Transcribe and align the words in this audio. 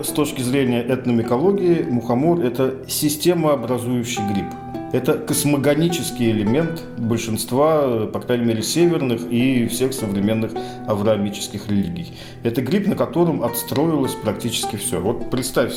с 0.00 0.08
точки 0.08 0.40
зрения 0.42 0.82
этномикологии 0.82 1.82
мухомор– 1.82 2.40
это 2.44 2.76
системообразующий 2.88 4.22
гриб. 4.32 4.61
Это 4.92 5.14
космогонический 5.14 6.30
элемент 6.30 6.82
большинства, 6.98 8.06
по 8.06 8.20
крайней 8.20 8.44
мере, 8.44 8.62
северных 8.62 9.22
и 9.30 9.66
всех 9.66 9.94
современных 9.94 10.52
авраамических 10.86 11.68
религий. 11.68 12.12
Это 12.42 12.60
гриб, 12.60 12.86
на 12.86 12.94
котором 12.94 13.42
отстроилось 13.42 14.14
практически 14.14 14.76
все. 14.76 15.00
Вот 15.00 15.30
представь 15.30 15.72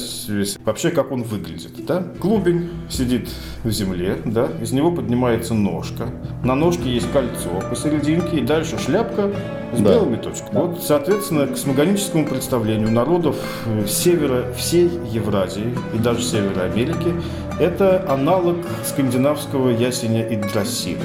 вообще, 0.66 0.92
как 0.92 1.12
он 1.12 1.24
выглядит. 1.24 1.86
Да? 1.86 2.04
Клубень 2.20 2.70
сидит 2.90 3.30
в 3.64 3.72
земле, 3.72 4.18
да? 4.26 4.50
из 4.62 4.74
него 4.74 4.92
поднимается 4.92 5.54
ножка. 5.54 6.10
На 6.44 6.56
ножке 6.56 6.90
есть 6.90 7.10
кольцо 7.12 7.64
посерединке, 7.70 8.38
и 8.38 8.42
дальше 8.42 8.78
шляпка 8.78 9.32
с 9.74 9.80
да. 9.80 9.94
белыми 9.94 10.18
точками. 10.18 10.54
Вот, 10.54 10.84
соответственно, 10.84 11.48
к 11.48 11.52
космогоническому 11.52 12.26
представлению 12.26 12.92
народов 12.92 13.38
э, 13.66 13.86
севера 13.88 14.52
всей 14.54 14.90
Евразии 15.12 15.74
и 15.94 15.98
даже 15.98 16.22
Севера 16.22 16.64
Америки 16.64 17.14
это 17.60 18.06
аналог 18.10 18.58
скандинавского 18.84 19.70
ясеня 19.70 20.28
Игдрасиля. 20.28 21.00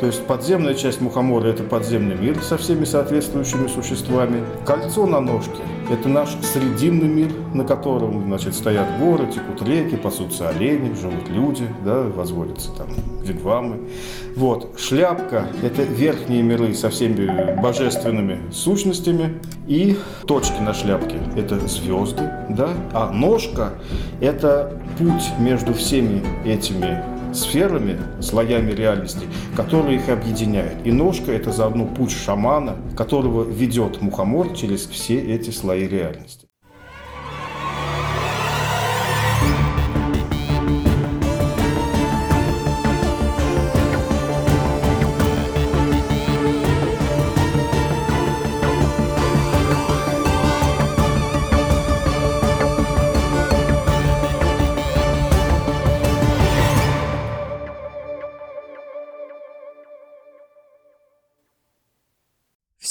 То 0.00 0.06
есть 0.06 0.26
подземная 0.26 0.74
часть 0.74 1.02
мухомора– 1.02 1.48
это 1.48 1.62
подземный 1.62 2.16
мир 2.16 2.40
со 2.42 2.56
всеми 2.56 2.84
соответствующими 2.84 3.66
существами. 3.68 4.42
Кольцо 4.64 5.06
на 5.06 5.20
ножке– 5.20 5.60
это 5.90 6.08
наш 6.08 6.30
срединный 6.42 7.06
мир, 7.06 7.30
на 7.52 7.64
котором 7.64 8.24
значит, 8.24 8.54
стоят 8.54 8.86
горы, 8.98 9.26
текут 9.26 9.68
реки, 9.68 9.96
пасутся 9.96 10.48
олени, 10.48 10.94
живут 10.94 11.28
люди, 11.28 11.66
да, 11.84 12.04
возводятся 12.04 12.70
там 12.72 12.86
вигвамы. 13.22 13.90
Вот. 14.36 14.78
Шляпка– 14.78 15.48
это 15.62 15.82
верхние 15.82 16.42
миры 16.42 16.72
со 16.72 16.88
всеми 16.88 17.60
божественными 17.60 18.50
сущностями. 18.52 19.38
И 19.66 19.98
точки 20.26 20.60
на 20.62 20.72
шляпке– 20.72 21.16
это 21.36 21.58
звезды, 21.68 22.22
да. 22.48 22.70
А 22.94 23.10
ножка– 23.12 23.74
это 24.22 24.80
путь 24.98 25.30
между 25.38 25.74
всеми 25.74 26.22
этими 26.46 27.19
сферами, 27.36 27.98
слоями 28.20 28.72
реальности, 28.72 29.26
которые 29.56 29.96
их 29.96 30.08
объединяют. 30.08 30.78
И 30.84 30.92
ножка– 30.92 31.32
это 31.32 31.52
заодно 31.52 31.86
путь 31.86 32.12
шамана, 32.12 32.76
которого 32.96 33.44
ведет 33.44 34.00
мухомор 34.00 34.54
через 34.54 34.86
все 34.86 35.20
эти 35.20 35.50
слои 35.50 35.86
реальности. 35.86 36.39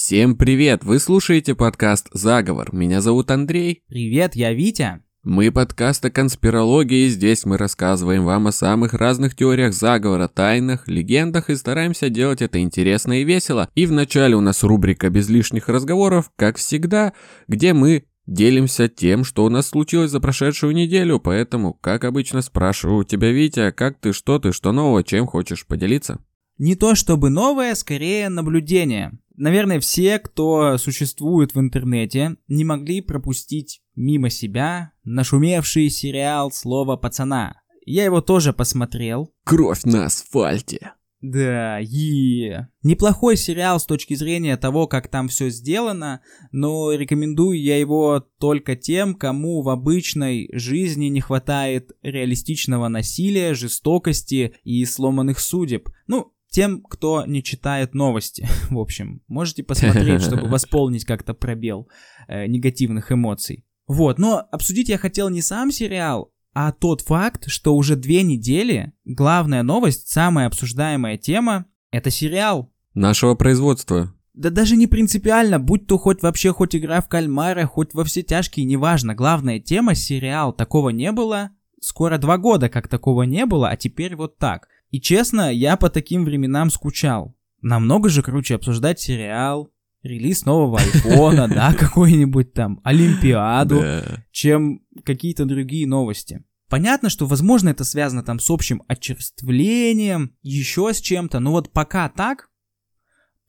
Всем 0.10 0.36
привет! 0.36 0.84
Вы 0.84 0.98
слушаете 0.98 1.54
подкаст 1.54 2.08
«Заговор». 2.12 2.74
Меня 2.74 3.00
зовут 3.00 3.30
Андрей. 3.30 3.84
Привет, 3.88 4.36
я 4.36 4.54
Витя. 4.54 5.04
Мы 5.22 5.52
подкаст 5.52 6.04
о 6.04 6.10
конспирологии, 6.10 7.06
и 7.06 7.10
здесь 7.10 7.46
мы 7.46 7.60
рассказываем 7.60 8.26
вам 8.26 8.48
о 8.48 8.52
самых 8.52 8.96
разных 8.96 9.36
теориях 9.36 9.72
заговора, 9.72 10.28
тайнах, 10.28 10.88
легендах 10.88 11.52
и 11.52 11.56
стараемся 11.56 12.10
делать 12.10 12.42
это 12.42 12.60
интересно 12.60 13.22
и 13.22 13.24
весело. 13.24 13.70
И 13.76 13.86
вначале 13.86 14.36
у 14.36 14.42
нас 14.42 14.64
рубрика 14.64 15.12
«Без 15.12 15.30
лишних 15.30 15.70
разговоров», 15.70 16.32
как 16.36 16.58
всегда, 16.58 17.14
где 17.48 17.74
мы 17.74 18.06
делимся 18.26 18.88
тем, 18.88 19.24
что 19.24 19.46
у 19.46 19.50
нас 19.50 19.68
случилось 19.68 20.10
за 20.10 20.20
прошедшую 20.20 20.74
неделю, 20.74 21.20
поэтому, 21.20 21.76
как 21.76 22.04
обычно, 22.04 22.42
спрашиваю 22.42 23.02
у 23.02 23.04
тебя, 23.04 23.30
Витя, 23.30 23.70
как 23.70 24.00
ты, 24.00 24.14
что 24.14 24.40
ты, 24.40 24.54
что 24.54 24.72
нового, 24.72 25.04
чем 25.04 25.28
хочешь 25.28 25.68
поделиться? 25.68 26.18
Не 26.58 26.76
то 26.76 26.96
чтобы 26.96 27.30
новое, 27.30 27.76
скорее 27.76 28.30
наблюдение. 28.30 29.12
Наверное, 29.40 29.80
все, 29.80 30.20
кто 30.20 30.78
существует 30.78 31.56
в 31.56 31.60
интернете, 31.62 32.36
не 32.50 32.66
могли 32.66 33.00
пропустить 33.00 33.82
мимо 33.96 34.30
себя 34.30 34.92
нашумевший 35.06 35.90
сериал 35.90 36.52
«Слово 36.52 36.98
пацана». 36.98 37.62
Я 37.86 38.04
его 38.04 38.20
тоже 38.20 38.52
посмотрел. 38.52 39.34
Кровь 39.46 39.86
на 39.86 40.08
асфальте. 40.08 40.92
Да, 41.22 41.80
и 41.80 42.52
неплохой 42.84 43.38
сериал 43.38 43.80
с 43.80 43.86
точки 43.86 44.14
зрения 44.14 44.58
того, 44.58 44.88
как 44.88 45.08
там 45.08 45.30
все 45.30 45.50
сделано, 45.50 46.20
но 46.52 46.92
рекомендую 46.92 47.62
я 47.62 47.80
его 47.80 48.26
только 48.40 48.76
тем, 48.76 49.16
кому 49.16 49.62
в 49.62 49.70
обычной 49.70 50.50
жизни 50.52 51.06
не 51.06 51.22
хватает 51.22 51.92
реалистичного 52.02 52.90
насилия, 52.90 53.54
жестокости 53.54 54.56
и 54.66 54.84
сломанных 54.84 55.40
судеб. 55.40 55.90
Ну, 56.08 56.34
тем, 56.50 56.82
кто 56.82 57.26
не 57.26 57.44
читает 57.44 57.94
новости. 57.94 58.48
В 58.70 58.80
общем, 58.80 59.22
можете 59.28 59.64
посмотреть, 59.64 60.22
чтобы 60.22 60.48
восполнить 60.50 61.06
как-то 61.06 61.34
пробел 61.34 61.88
э, 62.28 62.48
негативных 62.48 63.12
эмоций. 63.12 63.66
Вот, 63.88 64.20
но 64.20 64.48
обсудить 64.52 64.90
я 64.90 64.98
хотел 64.98 65.30
не 65.30 65.42
сам 65.42 65.72
сериал, 65.72 66.32
а 66.54 66.72
тот 66.72 67.02
факт, 67.02 67.46
что 67.48 67.76
уже 67.76 67.96
две 67.96 68.22
недели 68.22 68.94
главная 69.06 69.64
новость, 69.64 70.10
самая 70.10 70.48
обсуждаемая 70.48 71.18
тема— 71.18 71.66
это 71.92 72.12
сериал. 72.12 72.72
Нашего 72.94 73.36
производства. 73.36 74.14
Да 74.34 74.50
даже 74.50 74.76
не 74.76 74.88
принципиально, 74.88 75.60
будь 75.60 75.88
то 75.88 75.98
хоть 75.98 76.22
вообще 76.22 76.54
хоть 76.54 76.76
игра 76.76 77.02
в 77.02 77.08
кальмара, 77.08 77.66
хоть 77.66 77.94
во 77.94 78.04
все 78.04 78.22
тяжкие, 78.22 78.66
неважно. 78.66 79.16
Главная 79.16 79.60
тема— 79.60 79.96
сериал. 79.96 80.54
Такого 80.54 80.90
не 80.90 81.12
было. 81.12 81.52
Скоро 81.82 82.18
два 82.18 82.38
года, 82.38 82.70
как 82.70 82.88
такого 82.88 83.24
не 83.24 83.46
было, 83.46 83.70
а 83.70 83.78
теперь 83.78 84.16
вот 84.16 84.38
так— 84.38 84.68
и 84.92 85.00
честно, 85.00 85.54
я 85.54 85.78
по 85.78 85.90
таким 85.90 86.26
временам 86.26 86.70
скучал. 86.70 87.36
Намного 87.62 88.10
же 88.10 88.24
круче 88.24 88.56
обсуждать 88.56 89.00
сериал, 89.00 89.72
релиз 90.02 90.46
нового 90.46 90.80
айфона, 90.80 91.48
да, 91.54 91.74
какой-нибудь 91.74 92.54
там, 92.54 92.80
Олимпиаду, 92.84 93.84
чем 94.32 94.82
какие-то 95.04 95.46
другие 95.46 95.88
новости. 95.88 96.44
Понятно, 96.70 97.10
что, 97.10 97.26
возможно, 97.26 97.70
это 97.70 97.84
связано 97.84 98.24
там 98.24 98.40
с 98.40 98.50
общим 98.50 98.84
очерствлением, 98.88 100.36
еще 100.44 100.94
с 100.94 101.02
чем-то, 101.02 101.40
но 101.40 101.52
вот 101.52 101.72
пока 101.72 102.10
так, 102.10 102.49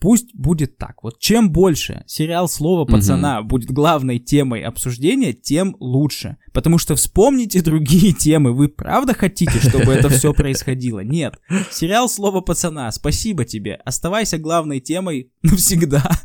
Пусть 0.01 0.35
будет 0.35 0.79
так. 0.79 1.03
Вот 1.03 1.19
чем 1.19 1.53
больше 1.53 2.05
сериал 2.07 2.49
«Слово 2.49 2.87
пацана» 2.87 3.41
угу. 3.41 3.49
будет 3.49 3.71
главной 3.71 4.19
темой 4.19 4.63
обсуждения, 4.63 5.35
тем 5.35 5.77
лучше. 5.79 6.39
Потому 6.55 6.79
что 6.79 6.95
вспомните 6.95 7.61
другие 7.61 8.13
темы. 8.19 8.53
Вы 8.53 8.69
правда 8.69 9.13
хотите, 9.13 9.59
чтобы 9.61 9.93
это 9.93 10.09
все 10.09 10.33
происходило? 10.33 11.01
Нет. 11.01 11.35
Сериал 11.71 12.09
«Слово 12.09 12.41
пацана», 12.41 12.91
спасибо 12.93 13.45
тебе. 13.45 13.75
Оставайся 13.85 14.39
главной 14.39 14.81
темой 14.81 15.33
навсегда. 15.43 16.03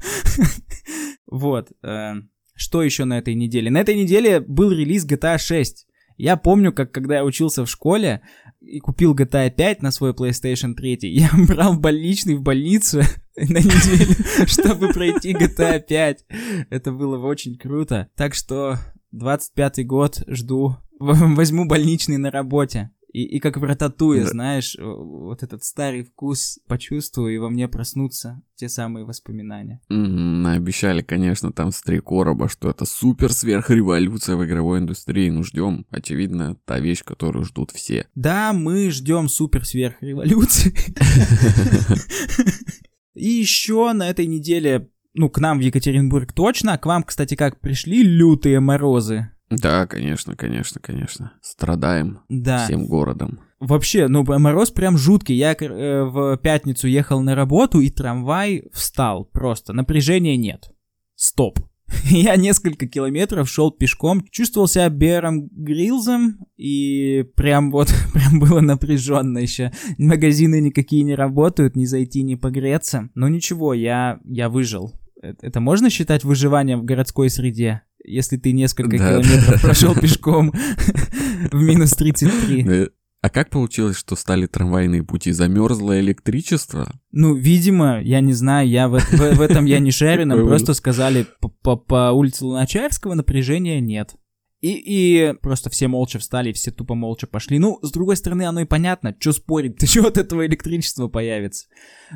Вот. 1.28 1.70
Э, 1.84 2.14
что 2.54 2.82
еще 2.82 3.04
на 3.04 3.18
этой 3.18 3.34
неделе? 3.34 3.70
На 3.70 3.80
этой 3.80 3.96
неделе 3.96 4.40
был 4.40 4.72
релиз 4.72 5.06
GTA 5.06 5.38
6. 5.38 5.88
Я 6.18 6.38
помню, 6.38 6.72
как 6.72 6.92
когда 6.92 7.16
я 7.16 7.26
учился 7.26 7.66
в 7.66 7.70
школе 7.70 8.22
и 8.62 8.80
купил 8.80 9.14
GTA 9.14 9.50
5 9.50 9.82
на 9.82 9.92
свой 9.92 10.12
PlayStation 10.12 10.74
3, 10.74 11.00
я 11.04 11.30
брал 11.48 11.78
больничный 11.78 12.36
в 12.36 12.42
больницу 12.42 13.02
на 13.36 13.58
неделю, 13.58 14.16
чтобы 14.48 14.90
пройти 14.90 15.34
GTA 15.34 15.80
5. 15.80 16.26
Это 16.70 16.92
было 16.92 17.18
очень 17.18 17.58
круто. 17.58 18.10
Так 18.16 18.34
что 18.34 18.78
25-й 19.14 19.84
год 19.84 20.24
жду. 20.28 20.78
Возьму 21.00 21.66
больничный 21.66 22.18
на 22.18 22.32
работе. 22.32 22.92
И, 23.16 23.24
и 23.24 23.40
как 23.40 23.56
в 23.56 23.64
рататуе, 23.64 24.24
да. 24.24 24.28
знаешь, 24.28 24.76
вот 24.78 25.42
этот 25.42 25.64
старый 25.64 26.04
вкус 26.04 26.60
почувствую, 26.68 27.34
и 27.34 27.38
во 27.38 27.50
мне 27.50 27.70
проснутся 27.70 28.42
те 28.56 28.68
самые 28.68 29.06
воспоминания. 29.06 29.80
Mm-hmm, 29.90 30.54
обещали, 30.54 31.02
конечно, 31.02 31.54
там 31.54 31.72
с 31.72 31.82
три 31.82 32.02
короба, 32.02 32.50
что 32.50 32.70
это 32.70 32.84
супер 32.84 33.32
сверхреволюция 33.32 34.36
в 34.36 34.44
игровой 34.44 34.80
индустрии. 34.80 35.30
Ну, 35.30 35.44
ждем, 35.44 35.86
очевидно, 35.92 36.58
та 36.66 36.82
вещь, 36.82 37.06
которую 37.06 37.46
ждут 37.46 37.72
все. 37.72 38.06
Да, 38.16 38.52
мы 38.52 38.90
ждем 38.90 39.30
супер 39.30 39.66
сверхреволюции. 39.66 40.76
И 43.14 43.30
еще 43.30 43.94
на 43.94 44.10
этой 44.10 44.26
неделе, 44.26 44.90
ну, 45.14 45.30
к 45.30 45.40
нам 45.40 45.60
в 45.60 45.62
Екатеринбург 45.62 46.34
точно, 46.34 46.74
а 46.74 46.78
к 46.78 46.86
вам, 46.86 47.04
кстати, 47.04 47.36
как 47.36 47.62
пришли 47.62 48.04
лютые 48.04 48.60
морозы. 48.60 49.30
Да, 49.62 49.88
конечно, 49.88 50.36
конечно, 50.36 50.80
конечно. 50.82 51.34
Страдаем 51.42 52.22
да. 52.30 52.66
всем 52.66 52.88
городом. 52.88 53.40
Вообще, 53.60 54.08
ну, 54.08 54.24
мороз 54.24 54.72
прям 54.72 54.98
жуткий. 54.98 55.36
Я 55.36 55.54
э, 55.54 56.04
в 56.04 56.38
пятницу 56.38 56.88
ехал 56.88 57.22
на 57.22 57.36
работу, 57.36 57.80
и 57.80 57.90
трамвай 57.90 58.66
встал 58.74 59.26
просто. 59.26 59.74
Напряжения 59.74 60.38
нет. 60.38 60.72
Стоп. 61.16 61.60
Я 62.10 62.36
несколько 62.36 62.88
километров 62.88 63.50
шел 63.50 63.72
пешком, 63.72 64.26
чувствовал 64.30 64.68
себя 64.68 64.90
Бером 64.90 65.48
Грилзом, 65.48 66.46
и 66.58 67.24
прям 67.36 67.72
вот, 67.72 67.94
прям 68.14 68.40
было 68.40 68.60
напряженно 68.60 69.38
еще. 69.40 69.72
Магазины 69.98 70.62
никакие 70.62 71.04
не 71.04 71.16
работают, 71.16 71.76
не 71.76 71.86
зайти, 71.86 72.24
не 72.24 72.36
погреться. 72.36 73.10
Но 73.16 73.28
ничего, 73.28 73.74
я, 73.74 74.20
я 74.26 74.50
выжил. 74.50 74.94
Это 75.22 75.60
можно 75.60 75.90
считать 75.90 76.24
выживанием 76.24 76.82
в 76.82 76.86
городской 76.86 77.30
среде? 77.30 77.82
Если 78.08 78.38
ты 78.38 78.52
несколько 78.52 78.98
километров 78.98 79.62
прошел 79.62 79.96
пешком 79.96 80.54
в 81.52 81.62
минус 81.62 81.92
33. 81.92 82.90
А 83.22 83.30
как 83.32 83.50
получилось, 83.50 83.98
что 83.98 84.16
стали 84.16 84.46
трамвайные 84.46 85.04
пути? 85.04 85.32
Замерзло 85.32 86.00
электричество? 86.00 86.92
Ну, 87.12 87.34
видимо, 87.34 88.00
я 88.04 88.22
не 88.22 88.34
знаю, 88.34 88.70
я 88.70 88.88
в, 88.88 89.00
в, 89.00 89.36
в 89.38 89.42
этом 89.42 89.66
я 89.66 89.80
не 89.80 89.90
шарю, 89.90 90.28
нам 90.28 90.46
просто 90.46 90.76
сказали 90.76 91.26
по, 91.64 91.76
по 91.76 92.12
улице 92.12 92.46
Луначарского 92.46 93.16
напряжения 93.16 93.80
нет. 93.82 94.16
И, 94.62 94.72
и 94.72 95.34
просто 95.42 95.70
все 95.70 95.88
молча 95.88 96.18
встали, 96.18 96.52
все 96.52 96.72
тупо 96.72 96.96
молча 96.96 97.28
пошли. 97.28 97.60
Ну, 97.60 97.78
с 97.82 97.92
другой 97.92 98.16
стороны, 98.18 98.44
оно 98.44 98.62
и 98.62 98.66
понятно, 98.66 99.16
что 99.20 99.32
спорить, 99.32 99.78
ты 99.78 99.86
что 99.86 100.08
от 100.08 100.18
этого 100.18 100.46
электричества 100.46 101.08
появится. 101.08 101.68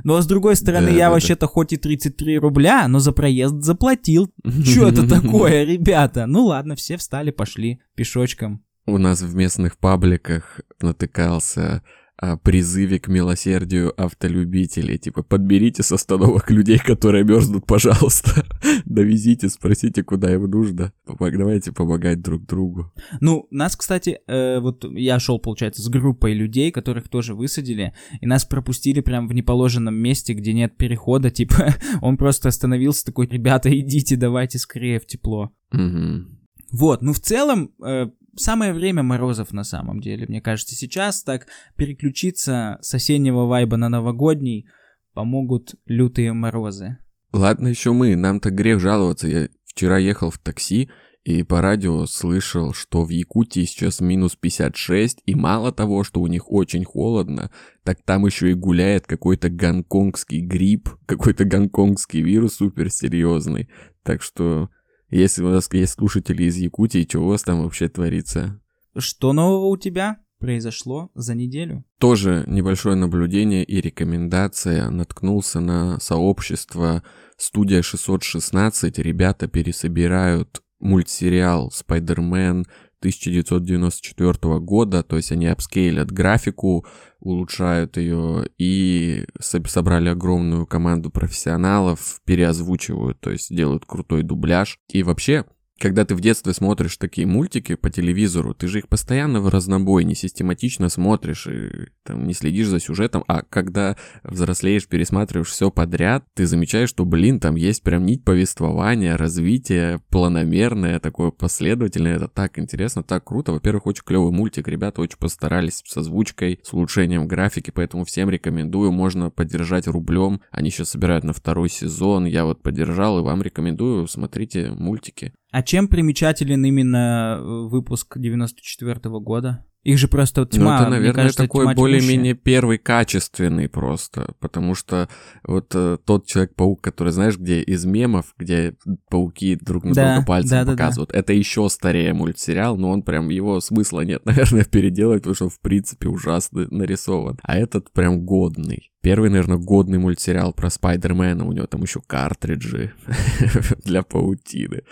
Но 0.03 0.21
с 0.21 0.25
другой 0.25 0.55
стороны, 0.55 0.87
да, 0.87 0.93
я 0.93 1.05
да, 1.07 1.11
вообще-то 1.11 1.41
да. 1.41 1.47
хоть 1.47 1.73
и 1.73 1.77
33 1.77 2.39
рубля, 2.39 2.87
но 2.87 2.99
за 2.99 3.11
проезд 3.11 3.55
заплатил. 3.61 4.33
Что 4.63 4.87
это 4.87 5.07
такое, 5.07 5.63
ребята? 5.63 6.25
Ну 6.25 6.45
ладно, 6.45 6.75
все 6.75 6.97
встали, 6.97 7.31
пошли 7.31 7.81
пешочком 7.95 8.63
у 8.89 8.97
нас 8.97 9.21
в 9.21 9.35
местных 9.35 9.77
пабликах 9.77 10.61
натыкался 10.81 11.83
о 12.21 12.35
призыве 12.37 12.99
к 12.99 13.07
милосердию 13.07 13.93
автолюбителей. 13.99 14.97
Типа, 14.97 15.23
подберите 15.23 15.83
с 15.83 15.91
остановок 15.91 16.51
людей, 16.51 16.77
которые 16.77 17.23
мерзнут, 17.23 17.65
пожалуйста. 17.65 18.45
Довезите, 18.85 19.49
спросите, 19.49 20.03
куда 20.03 20.33
им 20.33 20.49
нужно. 20.49 20.91
Давайте 21.07 21.71
помогать 21.71 22.21
друг 22.21 22.45
другу. 22.45 22.91
Ну, 23.21 23.47
нас, 23.51 23.75
кстати, 23.77 24.19
э, 24.27 24.59
вот 24.59 24.83
я 24.91 25.19
шел, 25.19 25.39
получается, 25.39 25.81
с 25.81 25.87
группой 25.87 26.33
людей, 26.33 26.71
которых 26.71 27.07
тоже 27.07 27.35
высадили, 27.35 27.93
и 28.19 28.25
нас 28.25 28.43
пропустили 28.43 28.99
прям 28.99 29.27
в 29.27 29.33
неположенном 29.33 29.95
месте, 29.95 30.33
где 30.33 30.51
нет 30.53 30.75
перехода. 30.75 31.29
Типа, 31.39 31.75
он 32.01 32.17
просто 32.17 32.49
остановился 32.49 33.05
такой, 33.05 33.27
ребята, 33.27 33.69
идите, 33.77 34.17
давайте 34.17 34.59
скорее 34.59 34.99
в 34.99 35.05
тепло. 35.05 35.51
Угу. 35.71 36.39
Вот, 36.71 37.01
ну 37.01 37.13
в 37.13 37.19
целом, 37.19 37.73
э, 37.83 38.09
самое 38.39 38.73
время 38.73 39.03
морозов 39.03 39.51
на 39.51 39.63
самом 39.63 39.99
деле. 40.01 40.25
Мне 40.27 40.41
кажется, 40.41 40.75
сейчас 40.75 41.23
так 41.23 41.47
переключиться 41.75 42.77
с 42.81 42.93
осеннего 42.93 43.45
вайба 43.45 43.77
на 43.77 43.89
новогодний 43.89 44.67
помогут 45.13 45.75
лютые 45.85 46.33
морозы. 46.33 46.97
Ладно 47.31 47.67
еще 47.67 47.93
мы, 47.93 48.15
нам-то 48.15 48.49
грех 48.49 48.79
жаловаться. 48.79 49.27
Я 49.27 49.49
вчера 49.65 49.97
ехал 49.97 50.31
в 50.31 50.39
такси 50.39 50.89
и 51.23 51.43
по 51.43 51.61
радио 51.61 52.05
слышал, 52.05 52.73
что 52.73 53.03
в 53.03 53.09
Якутии 53.09 53.65
сейчас 53.65 53.99
минус 53.99 54.35
56, 54.35 55.21
и 55.25 55.35
мало 55.35 55.71
того, 55.71 56.03
что 56.03 56.21
у 56.21 56.27
них 56.27 56.51
очень 56.51 56.85
холодно, 56.85 57.51
так 57.83 58.01
там 58.03 58.25
еще 58.25 58.51
и 58.51 58.55
гуляет 58.55 59.05
какой-то 59.05 59.49
гонконгский 59.49 60.41
грипп, 60.41 60.89
какой-то 61.05 61.45
гонконгский 61.45 62.21
вирус 62.21 62.55
суперсерьезный. 62.55 63.69
Так 64.03 64.23
что 64.23 64.69
если 65.09 65.43
у 65.43 65.49
нас 65.49 65.71
есть 65.73 65.93
слушатели 65.93 66.43
из 66.43 66.57
Якутии, 66.57 67.07
что 67.07 67.19
у 67.19 67.27
вас 67.27 67.43
там 67.43 67.63
вообще 67.63 67.89
творится? 67.89 68.61
Что 68.97 69.33
нового 69.33 69.67
у 69.67 69.77
тебя 69.77 70.17
произошло 70.39 71.09
за 71.15 71.35
неделю? 71.35 71.83
Тоже 71.99 72.43
небольшое 72.47 72.95
наблюдение 72.95 73.63
и 73.63 73.81
рекомендация. 73.81 74.89
Наткнулся 74.89 75.59
на 75.59 75.99
сообщество 75.99 77.03
«Студия 77.37 77.81
616». 77.81 79.01
Ребята 79.01 79.47
пересобирают 79.47 80.61
мультсериал 80.79 81.71
«Спайдермен», 81.71 82.65
1994 82.99 84.59
года, 84.59 85.03
то 85.03 85.15
есть 85.15 85.31
они 85.31 85.47
апскейлят 85.47 86.11
графику, 86.11 86.85
улучшают 87.19 87.97
ее 87.97 88.49
и 88.57 89.25
собрали 89.39 90.09
огромную 90.09 90.65
команду 90.65 91.09
профессионалов, 91.09 92.21
переозвучивают, 92.25 93.19
то 93.19 93.31
есть 93.31 93.55
делают 93.55 93.85
крутой 93.85 94.23
дубляж. 94.23 94.79
И 94.89 95.03
вообще, 95.03 95.45
когда 95.79 96.05
ты 96.05 96.13
в 96.13 96.21
детстве 96.21 96.53
смотришь 96.53 96.97
такие 96.97 97.25
мультики 97.25 97.75
по 97.75 97.89
телевизору, 97.89 98.53
ты 98.53 98.67
же 98.67 98.79
их 98.79 98.89
постоянно 98.89 99.41
в 99.41 99.47
разнобой, 99.47 100.03
не 100.03 100.13
систематично 100.13 100.89
смотришь 100.89 101.47
и 101.47 101.89
там, 102.03 102.27
не 102.27 102.33
следишь 102.33 102.67
за 102.67 102.79
сюжетом, 102.79 103.23
а 103.27 103.43
когда 103.43 103.95
взрослеешь, 104.23 104.87
пересматриваешь 104.87 105.49
все 105.49 105.71
подряд, 105.71 106.25
ты 106.35 106.45
замечаешь, 106.45 106.89
что, 106.89 107.05
блин, 107.05 107.39
там 107.39 107.55
есть 107.55 107.81
прям 107.83 108.05
нить 108.05 108.23
повествования, 108.23 109.17
развитие 109.17 110.01
планомерное, 110.09 110.99
такое 110.99 111.31
последовательное, 111.31 112.17
это 112.17 112.27
так 112.27 112.59
интересно, 112.59 113.03
так 113.03 113.23
круто. 113.23 113.53
Во-первых, 113.53 113.87
очень 113.87 114.03
клевый 114.03 114.31
мультик, 114.31 114.67
ребята 114.67 115.01
очень 115.01 115.17
постарались 115.17 115.81
с 115.85 115.97
озвучкой, 115.97 116.59
с 116.63 116.73
улучшением 116.73 117.27
графики, 117.27 117.71
поэтому 117.71 118.03
всем 118.03 118.29
рекомендую, 118.29 118.91
можно 118.91 119.29
поддержать 119.29 119.87
рублем, 119.87 120.41
они 120.51 120.69
сейчас 120.69 120.89
собирают 120.89 121.23
на 121.23 121.33
второй 121.33 121.69
сезон, 121.69 122.25
я 122.25 122.45
вот 122.45 122.61
поддержал 122.61 123.19
и 123.19 123.23
вам 123.23 123.41
рекомендую, 123.41 124.07
смотрите 124.07 124.71
мультики. 124.71 125.33
А 125.51 125.63
чем 125.63 125.87
примечателен 125.87 126.63
именно 126.63 127.37
э, 127.39 127.67
выпуск 127.69 128.17
94 128.17 129.09
-го 129.09 129.19
года? 129.19 129.65
Их 129.83 129.97
же 129.97 130.09
просто 130.09 130.45
тьма. 130.45 130.77
Ну, 130.77 130.81
это, 130.81 130.89
наверное, 130.89 131.13
кажется, 131.13 131.43
такой 131.43 131.73
более-менее 131.73 132.33
первый 132.33 132.77
качественный 132.77 133.69
просто, 133.69 134.33
потому 134.39 134.75
что 134.75 135.07
вот 135.43 135.71
э, 135.73 135.97
тот 136.03 136.25
Человек-паук, 136.25 136.81
который, 136.81 137.13
знаешь, 137.13 137.37
где 137.37 137.61
из 137.61 137.85
мемов, 137.85 138.33
где 138.37 138.75
пауки 139.09 139.55
друг 139.55 139.85
на 139.85 139.93
да, 139.93 140.15
друга 140.15 140.27
пальцем 140.27 140.65
да, 140.65 140.71
показывают, 140.71 141.11
да, 141.11 141.19
это 141.19 141.31
еще 141.31 141.69
старее 141.69 142.13
мультсериал, 142.13 142.75
но 142.75 142.91
он 142.91 143.03
прям, 143.03 143.29
его 143.29 143.61
смысла 143.61 144.01
нет, 144.01 144.21
наверное, 144.25 144.65
переделать, 144.65 145.21
потому 145.23 145.35
что 145.35 145.49
в 145.49 145.61
принципе 145.61 146.09
ужасно 146.09 146.67
нарисован. 146.69 147.39
А 147.43 147.57
этот 147.57 147.91
прям 147.93 148.25
годный. 148.25 148.91
Первый, 149.01 149.29
наверное, 149.29 149.57
годный 149.57 149.97
мультсериал 149.97 150.51
про 150.51 150.69
Спайдермена, 150.69 151.45
у 151.45 151.53
него 151.53 151.67
там 151.67 151.81
еще 151.83 152.01
картриджи 152.05 152.91
для 153.85 154.03
паутины. 154.03 154.83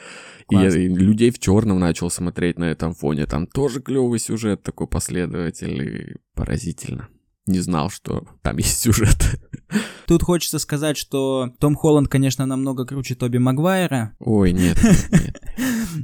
И, 0.49 0.55
и 0.55 0.87
людей 0.87 1.29
в 1.29 1.39
черном 1.39 1.79
начал 1.79 2.09
смотреть 2.09 2.57
на 2.57 2.65
этом 2.65 2.93
фоне. 2.93 3.25
Там 3.25 3.47
тоже 3.47 3.81
клевый 3.81 4.19
сюжет, 4.19 4.63
такой 4.63 4.86
последовательный, 4.87 6.15
поразительно. 6.33 7.09
Не 7.45 7.59
знал, 7.59 7.89
что 7.89 8.27
там 8.41 8.57
есть 8.57 8.79
сюжет. 8.79 9.39
Тут 10.05 10.23
хочется 10.23 10.59
сказать, 10.59 10.97
что 10.97 11.53
Том 11.59 11.75
Холланд, 11.75 12.07
конечно, 12.07 12.45
намного 12.45 12.85
круче 12.85 13.15
Тоби 13.15 13.37
Магуайра. 13.37 14.15
Ой, 14.19 14.51
нет, 14.51 14.81
нет, 14.83 15.09
нет. 15.11 15.41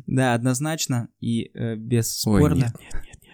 Да, 0.07 0.33
однозначно 0.33 1.09
и 1.19 1.51
э, 1.53 1.75
бесспорно. 1.75 2.55
Ой, 2.55 2.55
нет, 2.55 2.73
нет, 2.79 2.93
нет, 3.03 3.21
нет. 3.21 3.33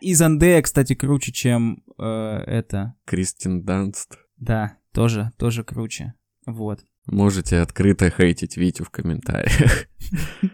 И 0.00 0.14
Зандея, 0.14 0.62
кстати, 0.62 0.94
круче, 0.94 1.32
чем 1.32 1.82
э, 1.98 2.04
это. 2.04 2.94
Кристин 3.04 3.64
Данст. 3.64 4.18
Да, 4.36 4.76
тоже, 4.92 5.32
тоже 5.38 5.64
круче. 5.64 6.14
Вот. 6.46 6.84
Можете 7.10 7.60
открыто 7.60 8.10
хейтить 8.10 8.56
Витю 8.56 8.84
в 8.84 8.90
комментариях. 8.90 9.86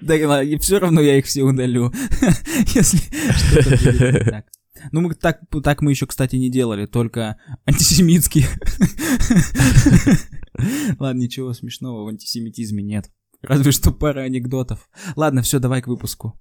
Да, 0.01 0.43
и 0.43 0.59
все 0.59 0.81
равно 0.81 1.01
я 1.01 1.17
их 1.17 1.27
все 1.27 1.43
удалю, 1.43 1.93
если 2.75 2.99
что-то 2.99 4.25
так. 4.31 4.47
Ну, 4.91 5.03
мы 5.03 5.15
так, 5.15 5.43
так 5.63 5.81
мы 5.81 5.93
еще, 5.93 6.07
кстати, 6.09 6.35
не 6.35 6.51
делали, 6.51 6.87
только 6.87 7.37
антисемитские. 7.65 8.47
Ладно, 10.99 11.21
ничего 11.21 11.53
смешного 11.53 12.03
в 12.03 12.09
антисемитизме 12.09 12.83
нет. 12.83 13.13
Разве 13.43 13.71
что 13.71 13.93
пара 13.93 14.23
анекдотов. 14.23 14.89
Ладно, 15.15 15.43
все, 15.43 15.61
давай 15.61 15.83
к 15.83 15.87
выпуску. 15.87 16.41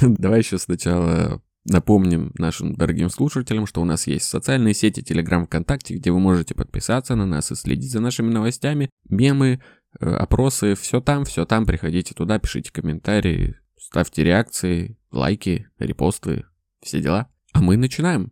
Давай 0.00 0.40
еще 0.40 0.58
сначала 0.58 1.42
Напомним 1.66 2.30
нашим 2.36 2.74
дорогим 2.74 3.08
слушателям, 3.08 3.66
что 3.66 3.80
у 3.80 3.86
нас 3.86 4.06
есть 4.06 4.26
социальные 4.26 4.74
сети 4.74 5.00
Telegram, 5.00 5.46
ВКонтакте, 5.46 5.94
где 5.94 6.10
вы 6.10 6.20
можете 6.20 6.54
подписаться 6.54 7.14
на 7.14 7.24
нас 7.24 7.50
и 7.50 7.54
следить 7.54 7.90
за 7.90 8.00
нашими 8.00 8.30
новостями, 8.30 8.90
мемы, 9.08 9.62
э, 9.98 10.06
опросы, 10.06 10.74
все 10.74 11.00
там, 11.00 11.24
все 11.24 11.46
там, 11.46 11.64
приходите 11.64 12.12
туда, 12.14 12.38
пишите 12.38 12.70
комментарии, 12.70 13.56
ставьте 13.78 14.24
реакции, 14.24 14.98
лайки, 15.10 15.66
репосты, 15.78 16.44
все 16.82 17.00
дела. 17.00 17.30
А 17.54 17.62
мы 17.62 17.78
начинаем. 17.78 18.30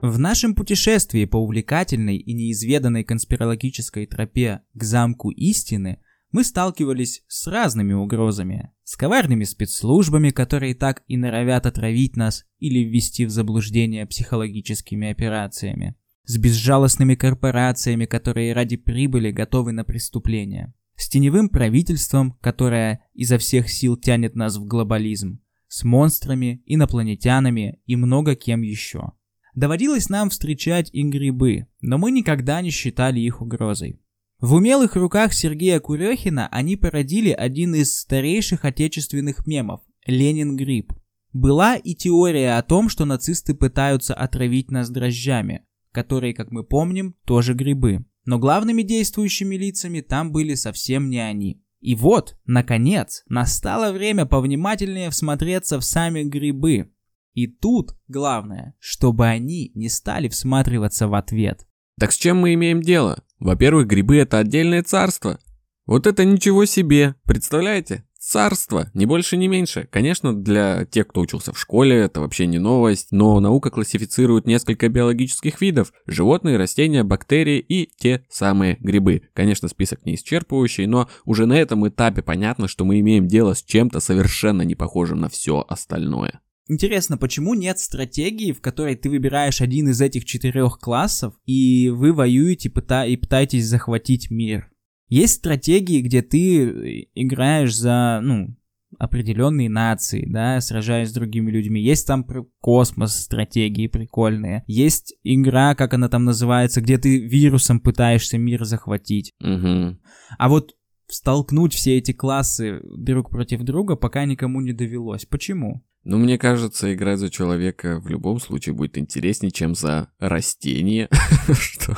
В 0.00 0.18
нашем 0.18 0.54
путешествии 0.54 1.24
по 1.24 1.38
увлекательной 1.38 2.18
и 2.18 2.34
неизведанной 2.34 3.02
конспирологической 3.02 4.06
тропе 4.06 4.60
к 4.74 4.84
замку 4.84 5.30
истины 5.30 5.98
мы 6.34 6.42
сталкивались 6.42 7.22
с 7.28 7.46
разными 7.46 7.92
угрозами. 7.92 8.72
С 8.82 8.96
коварными 8.96 9.44
спецслужбами, 9.44 10.30
которые 10.30 10.74
так 10.74 11.04
и 11.06 11.16
норовят 11.16 11.64
отравить 11.64 12.16
нас 12.16 12.44
или 12.58 12.80
ввести 12.80 13.24
в 13.24 13.30
заблуждение 13.30 14.04
психологическими 14.04 15.12
операциями. 15.12 15.94
С 16.24 16.36
безжалостными 16.36 17.14
корпорациями, 17.14 18.06
которые 18.06 18.52
ради 18.52 18.76
прибыли 18.76 19.30
готовы 19.30 19.70
на 19.70 19.84
преступления. 19.84 20.74
С 20.96 21.08
теневым 21.08 21.48
правительством, 21.48 22.32
которое 22.40 23.06
изо 23.12 23.38
всех 23.38 23.70
сил 23.70 23.96
тянет 23.96 24.34
нас 24.34 24.56
в 24.56 24.66
глобализм. 24.66 25.40
С 25.68 25.84
монстрами, 25.84 26.64
инопланетянами 26.66 27.78
и 27.86 27.94
много 27.94 28.34
кем 28.34 28.62
еще. 28.62 29.12
Доводилось 29.54 30.08
нам 30.08 30.30
встречать 30.30 30.90
и 30.92 31.04
грибы, 31.04 31.68
но 31.80 31.96
мы 31.96 32.10
никогда 32.10 32.60
не 32.60 32.70
считали 32.70 33.20
их 33.20 33.40
угрозой. 33.40 34.00
В 34.44 34.52
умелых 34.52 34.94
руках 34.94 35.32
Сергея 35.32 35.80
Курехина 35.80 36.48
они 36.48 36.76
породили 36.76 37.30
один 37.30 37.74
из 37.74 37.96
старейших 37.96 38.66
отечественных 38.66 39.46
мемов– 39.46 39.80
«Ленин 40.06 40.54
гриб». 40.54 40.92
Была 41.32 41.76
и 41.76 41.94
теория 41.94 42.58
о 42.58 42.62
том, 42.62 42.90
что 42.90 43.06
нацисты 43.06 43.54
пытаются 43.54 44.12
отравить 44.12 44.70
нас 44.70 44.90
дрожжами. 44.90 45.64
которые, 45.92 46.34
как 46.34 46.50
мы 46.50 46.62
помним, 46.62 47.14
тоже 47.24 47.54
грибы. 47.54 48.04
Но 48.26 48.38
главными 48.38 48.82
действующими 48.82 49.54
лицами 49.54 50.02
там 50.02 50.30
были 50.30 50.54
совсем 50.56 51.08
не 51.08 51.20
они. 51.20 51.62
И 51.80 51.94
вот, 51.94 52.36
наконец, 52.44 53.24
настало 53.28 53.92
время 53.92 54.26
повнимательнее 54.26 55.08
всмотреться 55.08 55.80
в 55.80 55.84
сами 55.84 56.22
грибы. 56.22 56.92
И 57.32 57.46
тут 57.46 57.96
главное, 58.08 58.74
чтобы 58.78 59.26
они 59.26 59.72
не 59.74 59.88
стали 59.88 60.28
всматриваться 60.28 61.08
в 61.08 61.14
ответ. 61.14 61.66
Так 61.98 62.12
с 62.12 62.16
чем 62.16 62.38
мы 62.40 62.52
имеем 62.54 62.82
дело? 62.82 63.22
Во-первых, 63.44 63.86
грибы 63.86 64.16
это 64.16 64.38
отдельное 64.38 64.82
царство. 64.82 65.38
Вот 65.84 66.06
это 66.06 66.24
ничего 66.24 66.64
себе, 66.64 67.14
представляете? 67.26 68.04
Царство, 68.18 68.90
ни 68.94 69.04
больше, 69.04 69.36
ни 69.36 69.48
меньше. 69.48 69.86
Конечно, 69.92 70.34
для 70.34 70.86
тех, 70.86 71.08
кто 71.08 71.20
учился 71.20 71.52
в 71.52 71.60
школе, 71.60 71.94
это 71.94 72.22
вообще 72.22 72.46
не 72.46 72.58
новость, 72.58 73.08
но 73.10 73.38
наука 73.40 73.68
классифицирует 73.68 74.46
несколько 74.46 74.88
биологических 74.88 75.60
видов– 75.60 75.92
животные, 76.06 76.56
растения, 76.56 77.04
бактерии 77.04 77.58
и 77.58 77.90
те 77.98 78.24
самые 78.30 78.78
грибы. 78.80 79.28
Конечно, 79.34 79.68
список 79.68 80.06
не 80.06 80.14
исчерпывающий, 80.14 80.86
но 80.86 81.10
уже 81.26 81.44
на 81.44 81.58
этом 81.58 81.86
этапе 81.86 82.22
понятно, 82.22 82.66
что 82.66 82.86
мы 82.86 82.98
имеем 83.00 83.28
дело 83.28 83.52
с 83.52 83.62
чем-то 83.62 84.00
совершенно 84.00 84.62
не 84.62 84.74
похожим 84.74 85.20
на 85.20 85.28
все 85.28 85.62
остальное. 85.68 86.40
Интересно, 86.66 87.18
почему 87.18 87.54
нет 87.54 87.78
стратегии, 87.78 88.52
в 88.52 88.60
которой 88.60 88.96
ты 88.96 89.10
выбираешь 89.10 89.60
один 89.60 89.88
из 89.88 90.00
этих 90.00 90.24
четырех 90.24 90.78
классов, 90.78 91.34
и 91.44 91.90
вы 91.90 92.12
воюете 92.12 92.70
пыта- 92.70 93.06
и 93.06 93.16
пытаетесь 93.16 93.66
захватить 93.66 94.30
мир? 94.30 94.70
Есть 95.08 95.34
стратегии, 95.34 96.00
где 96.00 96.22
ты 96.22 97.08
играешь 97.14 97.76
за, 97.76 98.20
ну, 98.22 98.56
определенные 98.98 99.68
нации, 99.68 100.24
да, 100.26 100.60
сражаясь 100.60 101.10
с 101.10 101.12
другими 101.12 101.50
людьми. 101.50 101.82
Есть 101.82 102.06
там 102.06 102.26
космос 102.60 103.16
стратегии 103.16 103.86
прикольные. 103.86 104.64
Есть 104.66 105.14
игра, 105.22 105.74
как 105.74 105.94
она 105.94 106.08
там 106.08 106.24
называется, 106.24 106.80
где 106.80 106.96
ты 106.98 107.18
вирусом 107.18 107.80
пытаешься 107.80 108.38
мир 108.38 108.64
захватить. 108.64 109.32
Угу. 109.40 109.98
А 110.38 110.48
вот 110.48 110.74
столкнуть 111.08 111.74
все 111.74 111.98
эти 111.98 112.12
классы 112.12 112.80
друг 112.96 113.30
против 113.30 113.62
друга 113.62 113.96
пока 113.96 114.24
никому 114.24 114.60
не 114.60 114.72
довелось. 114.72 115.26
Почему? 115.26 115.84
Ну, 116.04 116.18
мне 116.18 116.36
кажется, 116.36 116.92
играть 116.94 117.18
за 117.18 117.30
человека 117.30 117.98
в 117.98 118.08
любом 118.08 118.38
случае 118.38 118.74
будет 118.74 118.98
интереснее, 118.98 119.50
чем 119.50 119.74
за 119.74 120.08
растение. 120.18 121.08
Что? 121.52 121.96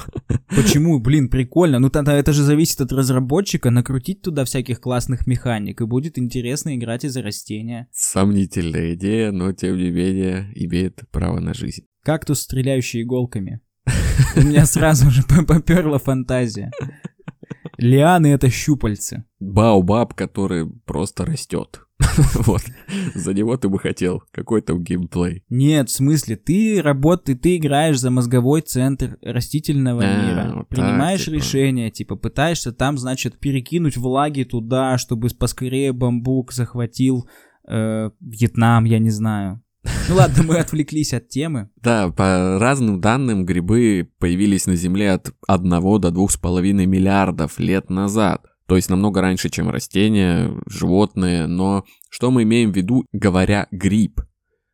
Почему? 0.49 1.01
Блин, 1.01 1.29
прикольно. 1.29 1.81
Ну, 1.81 1.91
тогда 1.91 2.15
это 2.15 2.33
же 2.33 2.45
зависит 2.45 2.81
от 2.81 2.93
разработчика, 2.93 3.71
накрутить 3.71 4.23
туда 4.23 4.45
всяких 4.45 4.81
классных 4.81 5.27
механик, 5.27 5.81
и 5.81 5.87
будет 5.87 6.19
интересно 6.19 6.77
играть 6.77 7.05
и 7.05 7.09
за 7.09 7.23
растения. 7.23 7.89
Сомнительная 7.93 8.95
идея, 8.95 9.33
но 9.33 9.53
тем 9.53 9.77
не 9.77 9.91
менее 9.91 10.53
имеет 10.55 11.03
право 11.11 11.41
на 11.41 11.53
жизнь. 11.53 11.85
Кактус, 12.05 12.41
стреляющий 12.41 13.03
иголками. 13.03 13.61
У 14.37 14.41
меня 14.41 14.67
сразу 14.67 15.11
же 15.11 15.23
поперла 15.25 15.99
фантазия. 15.99 16.71
Лианы— 17.77 18.27
это 18.29 18.49
щупальцы. 18.51 19.25
Баобаб, 19.41 20.15
который 20.15 20.67
просто 20.87 21.25
растет. 21.25 21.86
вот. 22.47 22.63
За 23.15 23.35
него 23.35 23.57
ты 23.57 23.69
бы 23.69 23.79
хотел 23.79 24.23
какой-то 24.31 24.75
геймплей. 24.77 25.45
Нет, 25.49 25.89
в 25.89 25.93
смысле, 25.93 26.37
ты 26.37 26.81
работаешь, 26.83 27.39
ты 27.43 27.57
играешь 27.57 27.99
за 27.99 28.11
мозговой 28.11 28.63
центр 28.63 29.19
растительного 29.23 30.03
А, 30.05 30.27
мира. 30.27 30.53
вот 30.55 30.69
так, 30.69 30.79
Принимаешь 30.79 31.25
типа. 31.25 31.35
решения, 31.35 31.91
типа 31.91 32.17
пытаешься 32.17 32.73
там, 32.73 32.99
значит, 32.99 33.39
перекинуть 33.39 33.97
влаги 33.97 34.45
туда, 34.45 34.99
чтобы 34.99 35.29
поскорее 35.29 35.93
бамбук 35.93 36.53
захватил 36.53 37.29
э, 37.69 38.11
Вьетнам, 38.21 38.85
я 38.85 38.99
не 38.99 39.11
знаю. 39.11 39.63
Ну 40.09 40.17
ладно, 40.17 40.43
мы 40.43 40.59
отвлеклись 40.59 41.13
от 41.15 41.29
темы. 41.29 41.71
Да, 41.83 42.09
по 42.11 42.59
разным 42.59 43.01
данным, 43.01 43.45
грибы 43.45 44.09
появились 44.19 44.67
на 44.67 44.75
Земле 44.77 45.13
от 45.13 45.31
1 45.47 45.69
до 45.71 46.09
2,5 46.09 46.73
миллиардов 46.87 47.59
лет 47.61 47.91
назад. 47.91 48.45
То 48.67 48.77
есть 48.77 48.91
намного 48.91 49.21
раньше, 49.21 49.49
чем 49.49 49.71
растения, 49.71 50.53
животные. 50.67 51.47
Но 51.47 51.85
что 52.11 52.31
мы 52.31 52.43
имеем 52.43 52.73
в 52.73 52.77
виду, 52.77 53.07
говоря 53.13 53.69
гриб? 53.71 54.21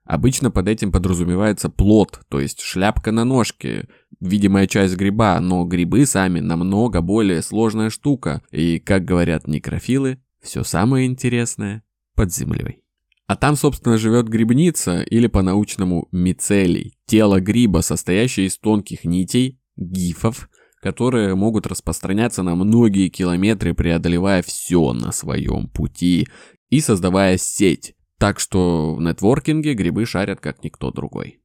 Обычно 0.05 0.51
под 0.51 0.69
этим 0.69 0.91
подразумевается 0.91 1.69
плод, 1.69 2.21
то 2.29 2.41
есть 2.41 2.61
шляпка 2.61 3.13
на 3.13 3.25
ножке, 3.25 3.89
видимая 4.21 4.67
часть 4.67 4.97
гриба, 4.97 5.39
но 5.41 5.65
грибы 5.65 6.07
сами 6.07 6.41
намного 6.41 7.01
более 7.01 7.41
сложная 7.41 7.89
штука. 7.89 8.43
И, 8.51 8.81
как 8.81 9.05
говорят 9.05 9.47
некрофилы, 9.47 10.19
все 10.41 10.65
самое 10.65 11.07
интересное 11.07 11.85
под 12.15 12.33
землей. 12.33 12.83
А 13.27 13.37
там, 13.37 13.57
собственно, 13.57 13.97
живет 13.97 14.29
грибница, 14.29 15.03
или 15.03 15.29
по-научному 15.29 16.09
мицелий, 16.13 16.99
тело 17.07 17.41
гриба, 17.41 17.81
состоящее 17.81 18.47
из 18.47 18.59
тонких 18.59 19.05
нитей, 19.05 19.61
гифов, 19.77 20.51
которые 20.83 21.37
могут 21.37 21.67
распространяться 21.67 22.43
на 22.43 22.57
многие 22.57 23.09
километры, 23.09 23.73
преодолевая 23.73 24.43
все 24.43 24.93
на 24.93 25.13
своем 25.13 25.69
пути 25.69 26.27
и 26.71 26.81
создавая 26.81 27.39
сеть. 27.39 27.95
Так 28.19 28.41
что 28.41 28.95
в 28.95 29.01
нетворкинге 29.01 29.75
грибы 29.75 30.05
шарят 30.07 30.41
как 30.41 30.65
никто 30.65 30.91
другой. 30.91 31.39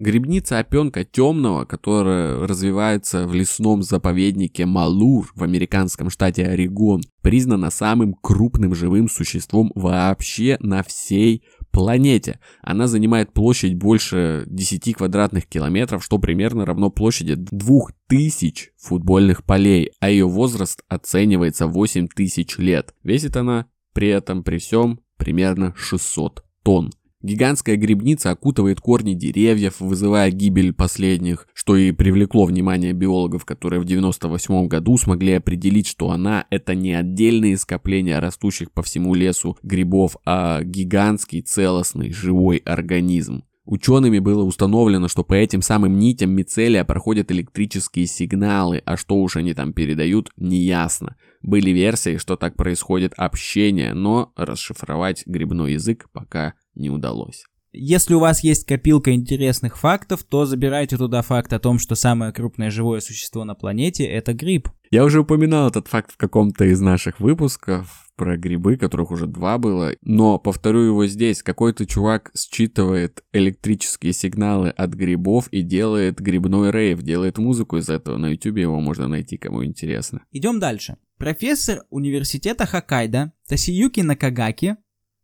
Грибница 0.00 0.58
опенка 0.58 1.04
темного, 1.04 1.66
которая 1.66 2.46
развивается 2.46 3.26
в 3.26 3.34
лесном 3.34 3.82
заповеднике 3.82 4.64
Малур 4.64 5.30
в 5.34 5.42
американском 5.42 6.08
штате 6.08 6.46
Орегон, 6.46 7.02
признана 7.20 7.70
самым 7.70 8.14
крупным 8.14 8.74
живым 8.74 9.10
существом 9.10 9.70
вообще 9.74 10.56
на 10.60 10.82
всей 10.82 11.44
планете. 11.70 12.40
Она 12.62 12.86
занимает 12.86 13.32
площадь 13.32 13.74
больше 13.74 14.44
10 14.46 14.96
квадратных 14.96 15.46
километров, 15.46 16.04
что 16.04 16.18
примерно 16.18 16.64
равно 16.64 16.90
площади 16.90 17.34
2000 17.36 18.72
футбольных 18.78 19.44
полей, 19.44 19.92
а 20.00 20.10
ее 20.10 20.26
возраст 20.26 20.82
оценивается 20.88 21.66
8000 21.66 22.58
лет. 22.58 22.94
Весит 23.02 23.36
она 23.36 23.66
при 23.92 24.08
этом 24.08 24.42
при 24.42 24.58
всем 24.58 25.00
примерно 25.16 25.74
600 25.76 26.44
тонн. 26.62 26.90
Гигантская 27.22 27.76
грибница 27.76 28.30
окутывает 28.30 28.80
корни 28.80 29.12
деревьев, 29.12 29.80
вызывая 29.80 30.30
гибель 30.30 30.72
последних, 30.72 31.46
что 31.52 31.76
и 31.76 31.92
привлекло 31.92 32.46
внимание 32.46 32.94
биологов, 32.94 33.44
которые 33.44 33.80
в 33.80 33.84
98 33.84 34.68
году 34.68 34.96
смогли 34.96 35.34
определить, 35.34 35.86
что 35.86 36.10
она 36.10 36.46
это 36.48 36.74
не 36.74 36.94
отдельные 36.94 37.58
скопления 37.58 38.20
растущих 38.20 38.72
по 38.72 38.82
всему 38.82 39.14
лесу 39.14 39.58
грибов, 39.62 40.16
а 40.24 40.62
гигантский 40.62 41.42
целостный 41.42 42.10
живой 42.10 42.56
организм. 42.58 43.44
Учеными 43.66 44.18
было 44.18 44.42
установлено, 44.42 45.06
что 45.06 45.22
по 45.22 45.34
этим 45.34 45.62
самым 45.62 45.98
нитям 45.98 46.30
мицелия 46.30 46.84
проходят 46.84 47.30
электрические 47.30 48.06
сигналы, 48.06 48.82
а 48.84 48.96
что 48.96 49.16
уж 49.16 49.36
они 49.36 49.54
там 49.54 49.72
передают, 49.74 50.30
неясно. 50.36 51.16
Были 51.42 51.70
версии, 51.70 52.16
что 52.16 52.36
так 52.36 52.56
происходит 52.56 53.12
общение, 53.16 53.94
но 53.94 54.32
расшифровать 54.36 55.24
грибной 55.26 55.74
язык 55.74 56.08
пока 56.12 56.54
не 56.74 56.90
удалось. 56.90 57.44
Если 57.72 58.14
у 58.14 58.18
вас 58.18 58.42
есть 58.42 58.66
копилка 58.66 59.12
интересных 59.12 59.78
фактов, 59.78 60.24
то 60.24 60.44
забирайте 60.44 60.96
туда 60.96 61.22
факт 61.22 61.52
о 61.52 61.60
том, 61.60 61.78
что 61.78 61.94
самое 61.94 62.32
крупное 62.32 62.70
живое 62.70 63.00
существо 63.00 63.44
на 63.44 63.54
планете— 63.54 64.04
это 64.06 64.34
гриб. 64.34 64.68
Я 64.90 65.04
уже 65.04 65.20
упоминал 65.20 65.68
этот 65.68 65.86
факт 65.86 66.10
в 66.10 66.16
каком-то 66.16 66.64
из 66.64 66.80
наших 66.80 67.20
выпусков 67.20 68.08
про 68.16 68.36
грибы, 68.36 68.76
которых 68.76 69.12
уже 69.12 69.26
два 69.26 69.56
было, 69.56 69.92
но 70.02 70.38
повторю 70.38 70.80
его 70.80 71.06
здесь. 71.06 71.44
Какой-то 71.44 71.86
чувак 71.86 72.32
считывает 72.36 73.22
электрические 73.32 74.14
сигналы 74.14 74.70
от 74.70 74.90
грибов 74.94 75.46
и 75.52 75.62
делает 75.62 76.20
грибной 76.20 76.72
рейв, 76.72 77.02
делает 77.02 77.38
музыку 77.38 77.76
из 77.76 77.88
этого. 77.88 78.16
На 78.16 78.30
ютубе 78.30 78.62
его 78.62 78.80
можно 78.80 79.06
найти, 79.06 79.38
кому 79.38 79.64
интересно. 79.64 80.22
Идем 80.32 80.58
дальше. 80.58 80.96
Профессор 81.18 81.84
университета 81.90 82.66
Хоккайдо 82.66 83.32
Тасиюки 83.46 84.00
Накагаки 84.00 84.76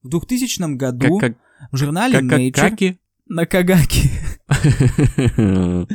в 0.03 0.09
2000 0.09 0.76
году 0.76 1.19
Как, 1.19 1.37
в 1.73 1.76
журнале 1.76 2.21
как, 2.21 2.29
как, 2.29 2.41
Nature... 2.41 2.71
каки? 2.71 2.99
Накагаки. 3.26 4.11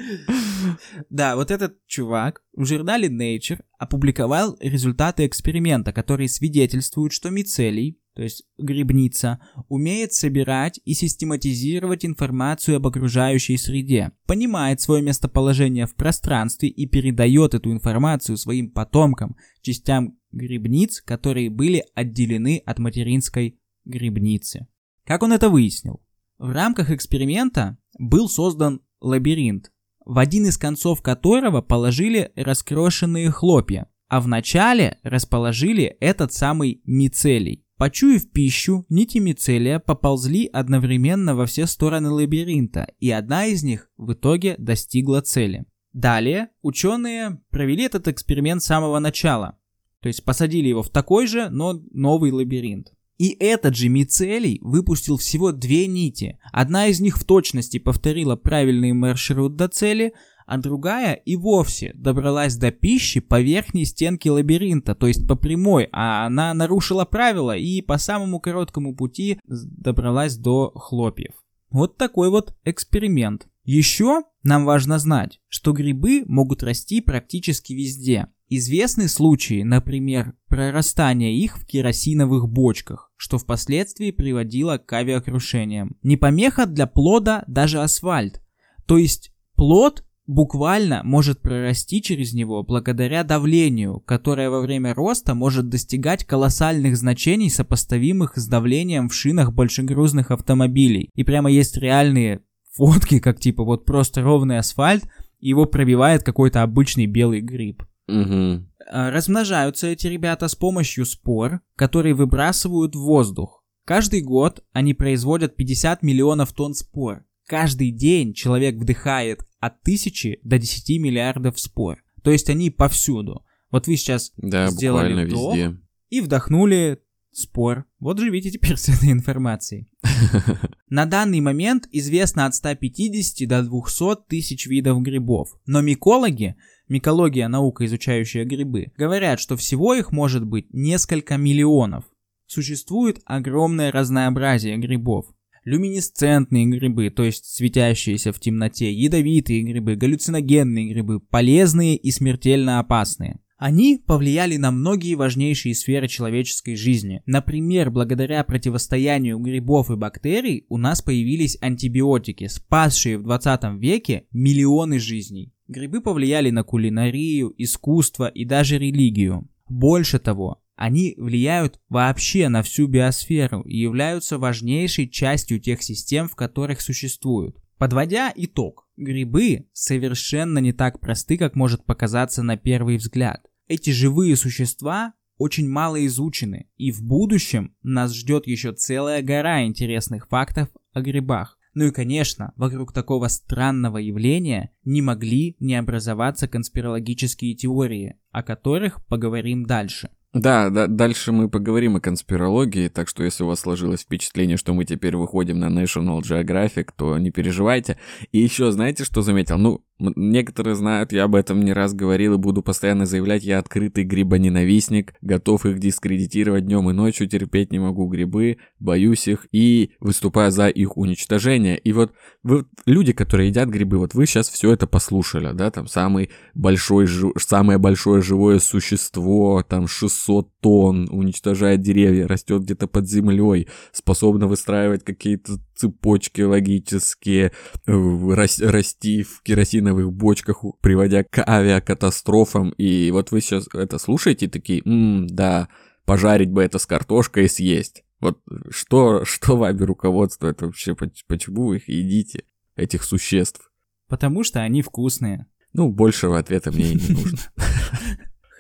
Да, 1.10 1.36
вот 1.36 1.52
этот 1.52 1.78
чувак 1.88 2.42
в 2.54 2.66
журнале 2.66 3.08
Nature 3.08 3.62
опубликовал 3.78 4.58
результаты 4.60 5.26
эксперимента, 5.26 5.94
которые 5.94 6.30
свидетельствуют, 6.30 7.14
что 7.14 7.30
мицелий, 7.30 8.00
то 8.14 8.22
есть 8.22 8.44
грибница, 8.58 9.40
умеет 9.70 10.14
собирать 10.14 10.80
и 10.84 10.94
систематизировать 10.94 12.06
информацию 12.06 12.78
об 12.78 12.88
окружающей 12.88 13.58
среде, 13.58 14.12
понимает 14.28 14.82
свое 14.82 15.02
местоположение 15.02 15.88
в 15.88 15.96
пространстве 15.96 16.70
и 16.70 16.86
передает 16.86 17.54
эту 17.54 17.72
информацию 17.72 18.38
своим 18.38 18.72
потомкам, 18.72 19.36
частям 19.62 20.18
грибниц, 20.32 21.02
которые 21.02 21.50
были 21.50 21.84
отделены 21.96 22.62
от 22.66 22.80
материнской 22.80 23.61
грибницы. 23.86 24.68
Как 25.06 25.24
он 25.24 25.34
это 25.34 25.50
выяснил? 25.50 26.02
В 26.38 26.52
рамках 26.52 26.92
эксперимента 26.92 27.78
был 28.00 28.30
создан 28.30 28.82
лабиринт, 29.00 29.72
в 30.06 30.18
один 30.18 30.48
из 30.48 30.58
концов 30.58 31.02
которого 31.02 31.62
положили 31.62 32.32
раскрошенные 32.36 33.32
хлопья, 33.32 33.88
а 34.08 34.20
в 34.20 34.28
начале 34.28 34.98
расположили 35.04 35.96
этот 36.00 36.34
самый 36.34 36.82
мицелий. 36.86 37.66
Почуяв 37.78 38.30
пищу, 38.30 38.86
нити 38.90 39.18
мицелия 39.18 39.80
поползли 39.80 40.48
одновременно 40.48 41.36
во 41.36 41.46
все 41.46 41.66
стороны 41.66 42.10
лабиринта, 42.10 42.88
и 43.00 43.10
одна 43.10 43.46
из 43.46 43.64
них 43.64 43.90
в 43.98 44.14
итоге 44.14 44.56
достигла 44.58 45.22
цели. 45.22 45.66
Далее 45.94 46.50
ученые 46.62 47.42
провели 47.50 47.84
этот 47.84 48.08
эксперимент 48.08 48.62
с 48.62 48.68
самого 48.68 49.00
начала. 49.00 49.58
То 50.02 50.08
есть 50.08 50.24
посадили 50.24 50.68
его 50.68 50.84
в 50.84 50.90
такой 50.90 51.28
же, 51.28 51.50
но 51.50 51.74
новый 51.92 52.32
лабиринт. 52.32 52.94
И 53.22 53.38
этот 53.40 53.76
же 53.76 53.88
мицелий 53.88 54.58
выпустил 54.64 55.16
всего 55.16 55.52
две 55.52 55.86
нити. 55.86 56.40
Одна 56.52 56.88
из 56.88 57.00
них 57.02 57.20
в 57.20 57.24
точности 57.24 57.78
повторила 57.78 58.36
правильный 58.36 58.94
маршрут 58.94 59.56
до 59.56 59.68
цели, 59.68 60.14
а 60.48 60.58
другая 60.58 61.14
и 61.14 61.36
вовсе 61.36 61.92
добралась 61.94 62.56
до 62.56 62.72
пищи 62.72 63.20
по 63.20 63.40
верхней 63.40 63.86
стенке 63.86 64.32
лабиринта, 64.32 64.96
то 64.96 65.06
есть 65.06 65.28
по 65.28 65.36
прямой, 65.36 65.88
а 65.92 66.26
она 66.26 66.52
нарушила 66.56 67.06
правила 67.06 67.56
и 67.56 67.84
по 67.84 68.00
самому 68.00 68.40
короткому 68.40 68.96
пути 68.96 69.40
добралась 69.46 70.36
до 70.36 70.72
хлопьев. 70.72 71.36
Вот 71.70 71.98
такой 71.98 72.32
вот 72.32 72.56
эксперимент. 72.64 73.48
Еще 73.64 74.24
нам 74.42 74.66
важно 74.66 74.98
знать, 74.98 75.40
что 75.48 75.74
грибы 75.74 76.24
могут 76.26 76.64
расти 76.64 77.02
практически 77.02 77.74
везде. 77.74 78.30
Известны 78.54 79.08
случаи, 79.08 79.64
например, 79.64 80.34
прорастания 80.50 81.32
их 81.32 81.58
в 81.58 81.66
керосиновых 81.66 82.50
бочках, 82.50 83.10
что 83.16 83.38
впоследствии 83.38 84.12
приводило 84.12 84.78
к 84.78 84.92
авиакрушениям. 84.92 85.96
Не 86.04 86.18
помеха 86.18 86.66
для 86.66 86.86
плода 86.86 87.46
даже 87.48 87.82
асфальт. 87.82 88.42
То 88.86 88.98
есть 88.98 89.32
плод 89.56 90.04
буквально 90.28 91.00
может 91.06 91.42
прорасти 91.42 92.02
через 92.02 92.34
него 92.34 92.62
благодаря 92.62 93.24
давлению, 93.24 94.02
которое 94.02 94.50
во 94.50 94.60
время 94.60 94.94
роста 94.94 95.34
может 95.34 95.70
достигать 95.70 96.26
колоссальных 96.26 96.98
значений, 96.98 97.50
сопоставимых 97.50 98.36
с 98.36 98.46
давлением 98.50 99.08
в 99.08 99.14
шинах 99.14 99.54
большегрузных 99.54 100.30
автомобилей. 100.30 101.10
И 101.16 101.24
прямо 101.24 101.50
есть 101.50 101.78
реальные 101.78 102.42
фотки, 102.74 103.20
как 103.20 103.40
типа 103.40 103.64
вот 103.64 103.86
просто 103.86 104.22
ровный 104.22 104.58
асфальт, 104.58 105.06
его 105.40 105.66
пробивает 105.66 106.24
какой-то 106.24 106.64
обычный 106.64 107.06
белый 107.06 107.40
гриб. 107.40 107.84
Угу. 108.12 108.68
Размножаются 108.92 109.88
эти 109.88 110.08
ребята 110.08 110.48
с 110.48 110.56
помощью 110.56 111.06
спор, 111.06 111.62
которые 111.76 112.14
выбрасывают 112.14 112.96
в 112.96 113.00
воздух. 113.00 113.64
Каждый 113.86 114.22
год 114.22 114.64
они 114.74 114.94
производят 114.94 115.56
50 115.56 116.04
миллионов 116.04 116.54
тонн 116.54 116.74
спор. 116.74 117.26
Каждый 117.48 117.92
день 117.92 118.34
человек 118.34 118.76
вдыхает 118.76 119.42
от 119.60 119.82
1000 119.82 120.40
до 120.44 120.58
10 120.58 121.02
миллиардов 121.02 121.60
спор. 121.60 122.04
То 122.24 122.32
есть 122.32 122.50
они 122.50 122.70
повсюду. 122.70 123.44
Вот 123.72 123.88
вы 123.88 123.96
сейчас 123.96 124.32
да, 124.38 124.68
сделали 124.68 125.26
вдох 125.26 125.56
везде. 125.56 125.78
и 126.10 126.22
вдохнули 126.22 127.00
спор. 127.32 127.86
Вот 128.00 128.20
живите 128.20 128.52
теперь 128.52 128.78
с 128.78 128.90
этой 128.90 129.12
информацией. 129.12 129.90
На 130.90 131.06
данный 131.06 131.40
момент 131.40 131.88
известно 131.92 132.46
от 132.46 132.56
150 132.56 133.48
до 133.48 133.64
200 133.64 134.28
тысяч 134.28 134.68
видов 134.68 135.02
грибов. 135.02 135.58
Но 135.66 135.82
микологи 135.82 136.56
микология 136.92 137.48
наука, 137.48 137.86
изучающая 137.86 138.46
грибы, 138.46 138.92
говорят, 138.98 139.40
что 139.40 139.58
всего 139.58 139.96
их 139.96 140.12
может 140.12 140.46
быть 140.46 140.68
несколько 140.74 141.38
миллионов. 141.38 142.04
Существует 142.46 143.22
огромное 143.26 143.92
разнообразие 143.92 144.78
грибов. 144.78 145.26
Люминесцентные 145.64 146.66
грибы, 146.66 147.10
то 147.10 147.24
есть 147.24 147.46
светящиеся 147.46 148.34
в 148.34 148.40
темноте, 148.40 148.92
ядовитые 148.92 149.62
грибы, 149.62 149.96
галлюциногенные 149.96 150.92
грибы, 150.92 151.20
полезные 151.20 151.96
и 151.96 152.12
смертельно 152.12 152.80
опасные. 152.80 153.40
Они 153.58 154.02
повлияли 154.04 154.58
на 154.58 154.72
многие 154.72 155.14
важнейшие 155.14 155.76
сферы 155.76 156.08
человеческой 156.08 156.76
жизни. 156.76 157.22
Например, 157.28 157.92
благодаря 157.92 158.44
противостоянию 158.44 159.38
грибов 159.38 159.92
и 159.92 159.96
бактерий 159.96 160.66
у 160.68 160.78
нас 160.78 161.04
появились 161.04 161.60
антибиотики, 161.62 162.48
спасшие 162.48 163.20
в 163.20 163.24
20 163.24 163.80
веке 163.80 164.26
миллионы 164.32 164.98
жизней. 164.98 165.54
Грибы 165.72 166.02
повлияли 166.02 166.50
на 166.50 166.64
кулинарию, 166.64 167.54
искусство 167.58 168.28
и 168.28 168.44
даже 168.44 168.78
религию. 168.78 169.48
Больше 169.70 170.20
того, 170.20 170.62
они 170.76 171.16
влияют 171.18 171.80
вообще 171.88 172.50
на 172.50 172.62
всю 172.62 172.88
биосферу 172.88 173.62
и 173.62 173.78
являются 173.78 174.38
важнейшей 174.38 175.08
частью 175.08 175.62
тех 175.62 175.82
систем, 175.82 176.28
в 176.28 176.36
которых 176.36 176.82
существуют. 176.82 177.56
Подводя 177.78 178.34
итог, 178.36 178.86
грибы 178.98 179.70
совершенно 179.72 180.60
не 180.60 180.74
так 180.74 181.00
просты, 181.00 181.38
как 181.38 181.56
может 181.56 181.86
показаться 181.86 182.44
на 182.44 182.58
первый 182.58 182.98
взгляд. 182.98 183.42
Эти 183.70 183.92
живые 183.92 184.36
существа 184.36 185.14
очень 185.38 185.70
мало 185.70 186.06
изучены, 186.06 186.68
и 186.76 186.92
в 186.92 187.02
будущем 187.02 187.78
нас 187.82 188.14
ждет 188.14 188.46
еще 188.46 188.74
целая 188.74 189.22
гора 189.22 189.64
интересных 189.64 190.28
фактов 190.28 190.68
о 190.92 191.00
грибах. 191.00 191.58
Ну 191.74 191.86
и, 191.86 191.92
конечно, 191.92 192.54
вокруг 192.58 192.92
такого 192.92 193.28
странного 193.30 193.98
явления 193.98 194.72
не 194.84 195.02
могли 195.02 195.56
не 195.60 195.76
образоваться 195.76 196.48
конспирологические 196.48 197.56
теории, 197.56 198.18
о 198.32 198.44
которых 198.44 199.06
поговорим 199.08 199.66
дальше. 199.66 200.10
Да, 200.34 200.70
да, 200.70 200.88
дальше 200.88 201.34
мы 201.34 201.50
поговорим 201.50 201.98
о 201.98 202.00
конспирологии, 202.00 202.88
так 202.88 203.10
что 203.10 203.22
если 203.22 203.44
у 203.44 203.48
вас 203.48 203.60
сложилось 203.60 204.02
впечатление, 204.02 204.56
что 204.56 204.74
мы 204.74 204.86
теперь 204.86 205.18
выходим 205.18 205.60
на 205.60 205.68
National 205.68 206.22
Geographic, 206.22 206.92
то 206.96 207.18
не 207.18 207.32
переживайте. 207.32 207.98
И 208.32 208.40
еще 208.40 208.72
знаете, 208.72 209.04
что 209.04 209.22
заметил? 209.22 209.58
Ну, 209.58 209.84
Некоторые 210.16 210.76
знают, 210.76 211.12
я 211.12 211.26
об 211.26 211.36
этом 211.36 211.62
не 211.62 211.74
раз 211.74 211.94
говорил 211.94 212.34
и 212.34 212.38
буду 212.38 212.64
постоянно 212.64 213.06
заявлять, 213.06 213.44
я 213.44 213.60
открытый 213.60 214.04
грибоненавистник, 214.04 215.14
готов 215.22 215.66
их 215.68 215.78
дискредитировать 215.78 216.66
днем 216.66 216.90
и 216.90 216.94
ночью, 216.94 217.28
терпеть 217.28 217.72
не 217.72 217.78
могу 217.78 218.08
грибы, 218.08 218.58
боюсь 218.80 219.28
их 219.28 219.46
и 219.52 219.92
выступаю 220.00 220.52
за 220.52 220.70
их 220.70 220.98
уничтожение. 220.98 221.78
И 221.78 221.94
вот 221.94 222.14
вы, 222.42 222.66
люди, 222.88 223.14
которые 223.14 223.50
едят 223.50 223.70
грибы, 223.70 224.00
вот 224.00 224.16
вы 224.16 224.26
сейчас 224.26 224.50
все 224.50 224.72
это 224.72 224.88
послушали, 224.88 225.52
да, 225.54 225.70
там 225.70 225.86
самый 225.86 226.32
большой, 226.56 227.08
самое 227.38 227.78
большое 227.78 228.24
живое 228.24 228.58
существо, 228.58 229.64
там 229.68 229.88
600 229.88 230.21
тонн, 230.62 231.08
уничтожает 231.12 231.82
деревья, 231.82 232.28
растет 232.28 232.64
где-то 232.64 232.88
под 232.88 233.10
землей, 233.10 233.68
способно 233.92 234.48
выстраивать 234.48 235.04
какие-то 235.04 235.54
цепочки 235.76 236.42
логические, 236.42 237.52
э, 237.88 238.34
расти 238.36 239.24
в 239.24 239.42
керосиновых 239.42 240.12
бочках, 240.12 240.64
приводя 240.82 241.24
к 241.24 241.44
авиакатастрофам. 241.48 242.72
И 242.72 243.12
вот 243.12 243.32
вы 243.32 243.42
сейчас 243.42 243.68
это 243.74 243.98
слушаете 243.98 244.48
такие, 244.48 244.82
м-м, 244.86 245.28
да, 245.28 245.70
пожарить 246.06 246.52
бы 246.52 246.64
это 246.64 246.78
с 246.78 246.86
картошкой 246.86 247.46
и 247.46 247.50
съесть. 247.50 248.04
Вот 248.20 248.40
что, 248.70 249.26
что 249.26 249.58
вами 249.58 249.82
руководствует 249.82 250.62
вообще, 250.62 250.96
почему 251.28 251.68
вы 251.68 251.78
их 251.78 251.90
едите, 251.90 252.44
этих 252.76 253.04
существ? 253.04 253.72
Потому 254.08 254.44
что 254.44 254.62
они 254.62 254.82
вкусные. 254.82 255.48
Ну, 255.74 255.90
большего 255.90 256.38
ответа 256.38 256.72
мне 256.72 256.92
и 256.92 256.96
не 256.96 257.16
нужно. 257.16 257.40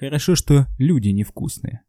Хорошо, 0.01 0.35
что 0.35 0.65
люди 0.79 1.09
невкусные. 1.09 1.81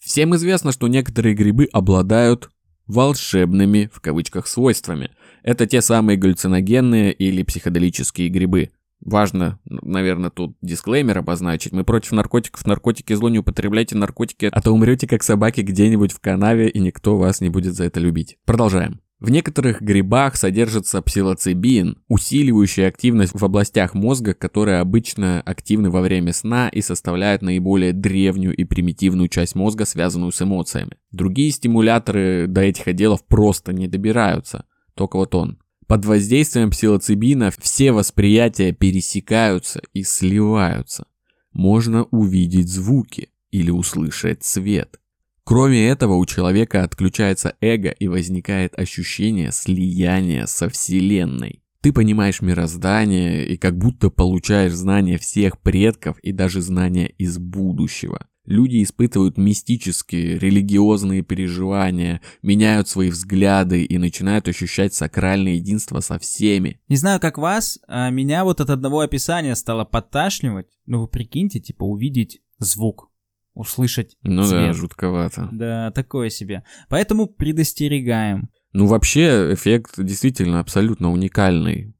Всем 0.00 0.34
известно, 0.34 0.72
что 0.72 0.88
некоторые 0.88 1.36
грибы 1.36 1.68
обладают 1.72 2.50
волшебными, 2.88 3.90
в 3.94 4.00
кавычках, 4.00 4.48
свойствами. 4.48 5.12
Это 5.44 5.68
те 5.68 5.82
самые 5.82 6.18
галлюциногенные 6.18 7.12
или 7.12 7.44
психоделические 7.44 8.28
грибы. 8.28 8.72
Важно, 9.00 9.60
наверное, 9.64 10.30
тут 10.30 10.56
дисклеймер 10.62 11.18
обозначить. 11.18 11.70
Мы 11.70 11.84
против 11.84 12.10
наркотиков. 12.10 12.66
Наркотики 12.66 13.12
зло, 13.12 13.28
не 13.28 13.38
употребляйте 13.38 13.96
наркотики, 13.96 14.48
а 14.50 14.60
то 14.60 14.72
умрете 14.72 15.06
как 15.06 15.22
собаки 15.22 15.60
где-нибудь 15.60 16.10
в 16.10 16.18
канаве, 16.18 16.68
и 16.68 16.80
никто 16.80 17.18
вас 17.18 17.40
не 17.40 17.50
будет 17.50 17.74
за 17.74 17.84
это 17.84 18.00
любить. 18.00 18.36
Продолжаем. 18.44 19.00
В 19.22 19.30
некоторых 19.30 19.80
грибах 19.80 20.34
содержится 20.34 21.00
псилоцибин, 21.00 21.96
усиливающий 22.08 22.88
активность 22.88 23.40
в 23.40 23.44
областях 23.44 23.94
мозга, 23.94 24.34
которые 24.34 24.80
обычно 24.80 25.40
активны 25.42 25.90
во 25.90 26.00
время 26.00 26.32
сна 26.32 26.68
и 26.68 26.80
составляют 26.80 27.40
наиболее 27.40 27.92
древнюю 27.92 28.52
и 28.56 28.64
примитивную 28.64 29.28
часть 29.28 29.54
мозга, 29.54 29.84
связанную 29.84 30.32
с 30.32 30.42
эмоциями. 30.42 30.96
Другие 31.12 31.52
стимуляторы 31.52 32.48
до 32.48 32.62
этих 32.62 32.88
отделов 32.88 33.24
просто 33.24 33.72
не 33.72 33.86
добираются. 33.86 34.64
Только 34.94 35.18
вот 35.18 35.36
он. 35.36 35.60
Под 35.86 36.04
воздействием 36.04 36.70
псилоцибина 36.70 37.52
все 37.56 37.92
восприятия 37.92 38.72
пересекаются 38.72 39.82
и 39.92 40.02
сливаются. 40.02 41.06
Можно 41.52 42.08
увидеть 42.10 42.68
звуки 42.68 43.28
или 43.52 43.70
услышать 43.70 44.42
цвет. 44.42 44.98
Кроме 45.44 45.88
этого, 45.88 46.14
у 46.14 46.24
человека 46.24 46.84
отключается 46.84 47.56
эго 47.60 47.90
и 47.90 48.06
возникает 48.06 48.78
ощущение 48.78 49.50
слияния 49.50 50.46
со 50.46 50.68
Вселенной. 50.68 51.62
Ты 51.80 51.92
понимаешь 51.92 52.40
мироздание 52.40 53.44
и 53.44 53.56
как 53.56 53.76
будто 53.76 54.08
получаешь 54.08 54.72
знания 54.72 55.18
всех 55.18 55.60
предков 55.60 56.16
и 56.20 56.30
даже 56.30 56.60
знания 56.60 57.08
из 57.18 57.38
будущего. 57.38 58.28
Люди 58.44 58.82
испытывают 58.82 59.36
мистические, 59.36 60.38
религиозные 60.38 61.22
переживания, 61.22 62.20
меняют 62.42 62.88
свои 62.88 63.10
взгляды 63.10 63.84
и 63.84 63.98
начинают 63.98 64.48
ощущать 64.48 64.94
сакральное 64.94 65.54
единство 65.54 66.00
со 66.00 66.18
всеми. 66.18 66.80
Не 66.88 66.96
знаю, 66.96 67.20
как 67.20 67.38
вас, 67.38 67.80
а 67.88 68.10
меня 68.10 68.44
вот 68.44 68.60
от 68.60 68.70
одного 68.70 69.00
описания 69.00 69.54
стало 69.56 69.84
подташнивать. 69.84 70.66
Ну 70.86 71.00
вы 71.00 71.08
прикиньте, 71.08 71.58
типа 71.58 71.82
увидеть 71.84 72.40
звук 72.58 73.11
услышать 73.54 74.16
Ну 74.22 74.44
цвет. 74.44 74.68
да, 74.68 74.72
жутковато. 74.72 75.48
Да, 75.52 75.90
такое 75.90 76.30
себе. 76.30 76.64
Поэтому 76.88 77.26
предостерегаем. 77.26 78.50
Ну 78.72 78.86
вообще 78.86 79.52
эффект 79.52 79.94
действительно 79.98 80.60
абсолютно 80.60 81.10
уникальный. 81.12 81.94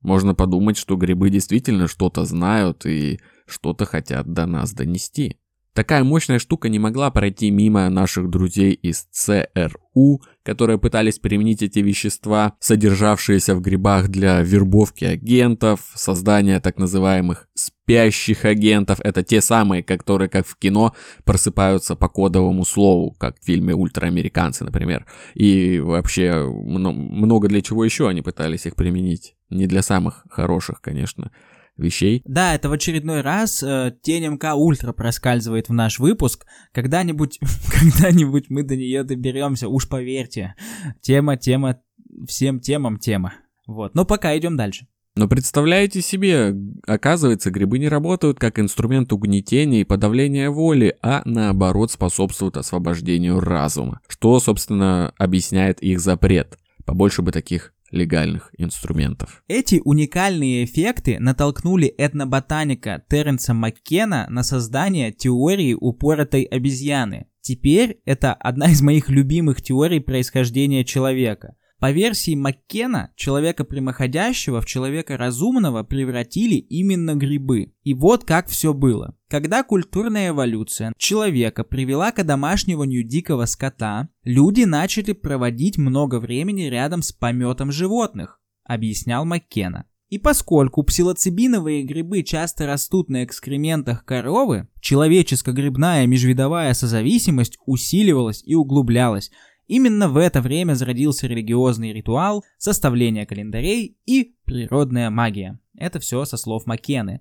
Можно 0.00 0.34
подумать, 0.34 0.76
что 0.76 0.96
грибы 0.96 1.30
действительно 1.30 1.88
что-то 1.88 2.24
знают 2.24 2.86
и 2.86 3.18
что-то 3.46 3.84
хотят 3.84 4.26
до 4.32 4.46
нас 4.46 4.72
донести. 4.72 5.38
Такая 5.78 6.02
мощная 6.02 6.40
штука 6.40 6.68
не 6.68 6.80
могла 6.80 7.08
пройти 7.12 7.52
мимо 7.52 7.88
наших 7.88 8.28
друзей 8.30 8.72
из 8.72 9.06
ЦРУ, 9.12 10.20
которые 10.42 10.76
пытались 10.76 11.20
применить 11.20 11.62
эти 11.62 11.78
вещества, 11.78 12.54
содержавшиеся 12.58 13.54
в 13.54 13.60
грибах 13.60 14.08
для 14.08 14.42
вербовки 14.42 15.04
агентов, 15.04 15.82
создания 15.94 16.58
так 16.58 16.78
называемых 16.78 17.48
спящих 17.54 18.44
агентов. 18.44 18.98
Это 19.04 19.22
те 19.22 19.40
самые, 19.40 19.84
которые, 19.84 20.28
как 20.28 20.48
в 20.48 20.56
кино, 20.56 20.96
просыпаются 21.22 21.94
по 21.94 22.08
кодовому 22.08 22.64
слову, 22.64 23.12
как 23.12 23.38
в 23.38 23.44
фильме 23.44 23.72
«Ультраамериканцы», 23.72 24.64
например. 24.64 25.06
И 25.34 25.78
вообще 25.78 26.44
много 26.44 27.46
для 27.46 27.62
чего 27.62 27.84
еще 27.84 28.08
они 28.08 28.20
пытались 28.20 28.66
их 28.66 28.74
применить. 28.74 29.36
Не 29.48 29.68
для 29.68 29.82
самых 29.82 30.24
хороших, 30.28 30.80
конечно 30.80 31.30
вещей. 31.78 32.22
Да, 32.24 32.54
это 32.54 32.68
в 32.68 32.72
очередной 32.72 33.20
раз 33.22 33.62
э, 33.62 33.94
тень 34.02 34.26
МК 34.26 34.54
Ультра 34.54 34.92
проскальзывает 34.92 35.68
в 35.68 35.72
наш 35.72 35.98
выпуск. 35.98 36.46
Когда-нибудь, 36.72 37.38
когда-нибудь 37.72 38.50
мы 38.50 38.62
до 38.62 38.76
нее 38.76 39.04
доберемся, 39.04 39.68
уж 39.68 39.88
поверьте. 39.88 40.54
Тема, 41.00 41.36
тема, 41.36 41.80
всем 42.26 42.60
темам 42.60 42.98
тема. 42.98 43.34
Вот, 43.66 43.94
но 43.94 44.04
пока 44.04 44.36
идем 44.36 44.56
дальше. 44.56 44.86
Но 45.18 45.26
представляете 45.26 46.00
себе, 46.00 46.54
оказывается, 46.86 47.50
грибы 47.50 47.80
не 47.80 47.88
работают 47.88 48.38
как 48.38 48.60
инструмент 48.60 49.12
угнетения 49.12 49.80
и 49.80 49.84
подавления 49.84 50.48
воли, 50.48 50.96
а 51.02 51.22
наоборот 51.24 51.90
способствуют 51.90 52.56
освобождению 52.56 53.40
разума, 53.40 54.00
что, 54.06 54.38
собственно, 54.38 55.12
объясняет 55.18 55.82
их 55.82 55.98
запрет. 55.98 56.56
Побольше 56.84 57.22
бы 57.22 57.32
таких 57.32 57.74
легальных 57.90 58.50
инструментов. 58.58 59.42
Эти 59.48 59.80
уникальные 59.84 60.64
эффекты 60.64 61.18
натолкнули 61.18 61.86
этноботаника 61.86 63.02
Терренса 63.08 63.54
Маккена 63.54 64.26
на 64.28 64.42
создание 64.42 65.12
теории 65.12 65.74
упоротой 65.74 66.42
обезьяны. 66.42 67.26
Теперь 67.40 68.00
это 68.04 68.34
одна 68.34 68.70
из 68.70 68.82
моих 68.82 69.08
любимых 69.08 69.62
теорий 69.62 70.00
происхождения 70.00 70.84
человека. 70.84 71.56
По 71.78 71.92
версии 71.92 72.34
Маккена, 72.34 73.12
человека 73.14 73.62
прямоходящего 73.62 74.60
в 74.60 74.66
человека 74.66 75.16
разумного 75.16 75.84
превратили 75.84 76.56
именно 76.56 77.14
грибы. 77.14 77.72
И 77.84 77.94
вот 77.94 78.24
как 78.24 78.48
все 78.48 78.74
было. 78.74 79.14
Когда 79.28 79.62
культурная 79.62 80.30
эволюция 80.30 80.92
человека 80.98 81.62
привела 81.62 82.10
к 82.10 82.24
домашниванию 82.24 83.04
дикого 83.04 83.44
скота, 83.44 84.08
люди 84.24 84.62
начали 84.62 85.12
проводить 85.12 85.78
много 85.78 86.18
времени 86.18 86.62
рядом 86.62 87.00
с 87.00 87.12
пометом 87.12 87.70
животных, 87.70 88.40
объяснял 88.64 89.24
Маккена. 89.24 89.84
И 90.08 90.18
поскольку 90.18 90.82
псилоцибиновые 90.82 91.84
грибы 91.84 92.22
часто 92.22 92.66
растут 92.66 93.08
на 93.08 93.24
экскрементах 93.24 94.04
коровы, 94.04 94.66
человеческо-грибная 94.80 96.06
межвидовая 96.06 96.72
созависимость 96.74 97.58
усиливалась 97.66 98.42
и 98.44 98.54
углублялась, 98.54 99.30
Именно 99.68 100.08
в 100.08 100.16
это 100.16 100.40
время 100.40 100.74
зародился 100.74 101.26
религиозный 101.26 101.92
ритуал, 101.92 102.44
составление 102.56 103.26
календарей 103.26 103.98
и 104.06 104.34
природная 104.44 105.10
магия. 105.10 105.60
Это 105.76 106.00
все 106.00 106.24
со 106.24 106.36
слов 106.36 106.66
Маккены. 106.66 107.20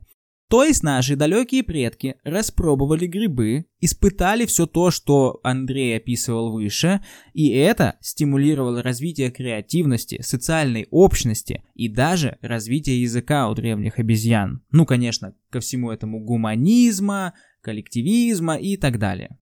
То 0.49 0.63
есть 0.63 0.81
наши 0.81 1.17
далекие 1.17 1.61
предки 1.61 2.15
распробовали 2.23 3.05
грибы, 3.05 3.65
испытали 3.81 4.45
все 4.45 4.65
то, 4.65 4.91
что 4.91 5.41
Андрей 5.43 5.97
описывал 5.97 6.53
выше, 6.53 7.03
и 7.33 7.49
это 7.49 7.97
стимулировало 7.99 8.81
развитие 8.81 9.29
креативности, 9.29 10.21
социальной 10.21 10.87
общности 10.89 11.63
и 11.73 11.89
даже 11.89 12.37
развитие 12.41 13.01
языка 13.01 13.49
у 13.49 13.55
древних 13.55 13.99
обезьян. 13.99 14.63
Ну, 14.71 14.85
конечно, 14.85 15.35
ко 15.49 15.59
всему 15.59 15.91
этому 15.91 16.23
гуманизма, 16.23 17.33
коллективизма 17.59 18.55
и 18.55 18.77
так 18.77 18.99
далее. 18.99 19.37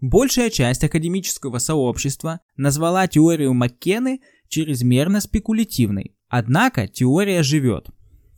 Большая 0.00 0.48
часть 0.48 0.82
академического 0.82 1.58
сообщества 1.58 2.40
назвала 2.56 3.06
теорию 3.06 3.52
Маккены 3.52 4.20
чрезмерно 4.48 5.20
спекулятивной. 5.20 6.16
Однако 6.28 6.88
теория 6.88 7.42
живет. 7.42 7.88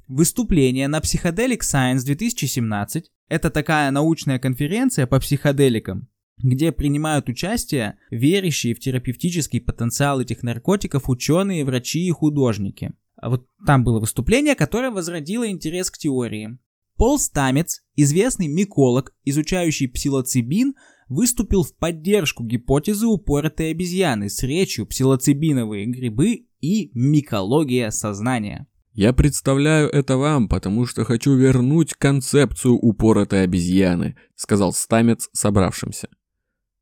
Выступление 0.09 0.89
на 0.89 0.99
Psychedelic 0.99 1.61
Science 1.61 2.05
2017– 2.05 3.11
это 3.29 3.51
такая 3.51 3.91
научная 3.93 4.41
конференция 4.41 5.07
по 5.07 5.21
психоделикам, 5.21 6.09
где 6.39 6.73
принимают 6.73 7.29
участие 7.29 7.97
верящие 8.11 8.75
в 8.75 8.81
терапевтический 8.81 9.61
потенциал 9.61 10.21
этих 10.21 10.43
наркотиков 10.43 11.09
ученые, 11.09 11.65
врачи 11.65 12.05
и 12.05 12.11
художники. 12.11 12.93
А 13.17 13.31
вот 13.31 13.47
там 13.65 13.85
было 13.85 14.01
выступление, 14.01 14.57
которое 14.57 14.91
возродило 14.91 15.49
интерес 15.49 15.93
к 15.93 15.99
теории. 15.99 16.59
Пол 16.97 17.19
Стамец, 17.19 17.83
известный 17.95 18.49
миколог, 18.49 19.15
изучающий 19.25 19.89
псилоцибин, 19.89 20.75
выступил 21.09 21.63
в 21.63 21.75
поддержку 21.77 22.45
гипотезы 22.45 23.07
упоротой 23.07 23.71
обезьяны 23.71 24.29
с 24.29 24.43
речью 24.43 24.87
«Псилоцибиновые 24.87 25.87
грибы» 25.87 26.47
и 26.61 26.91
«Микология 26.95 27.91
сознания». 27.91 28.67
Я 28.95 29.15
представляю 29.15 29.89
это 29.89 30.19
вам, 30.19 30.49
потому 30.49 30.85
что 30.85 31.05
хочу 31.05 31.35
вернуть 31.35 31.95
концепцию 31.95 32.75
упоротой 32.75 33.45
обезьяны, 33.45 34.17
сказал 34.35 34.75
Стамец 34.75 35.31
собравшимся. 35.33 36.09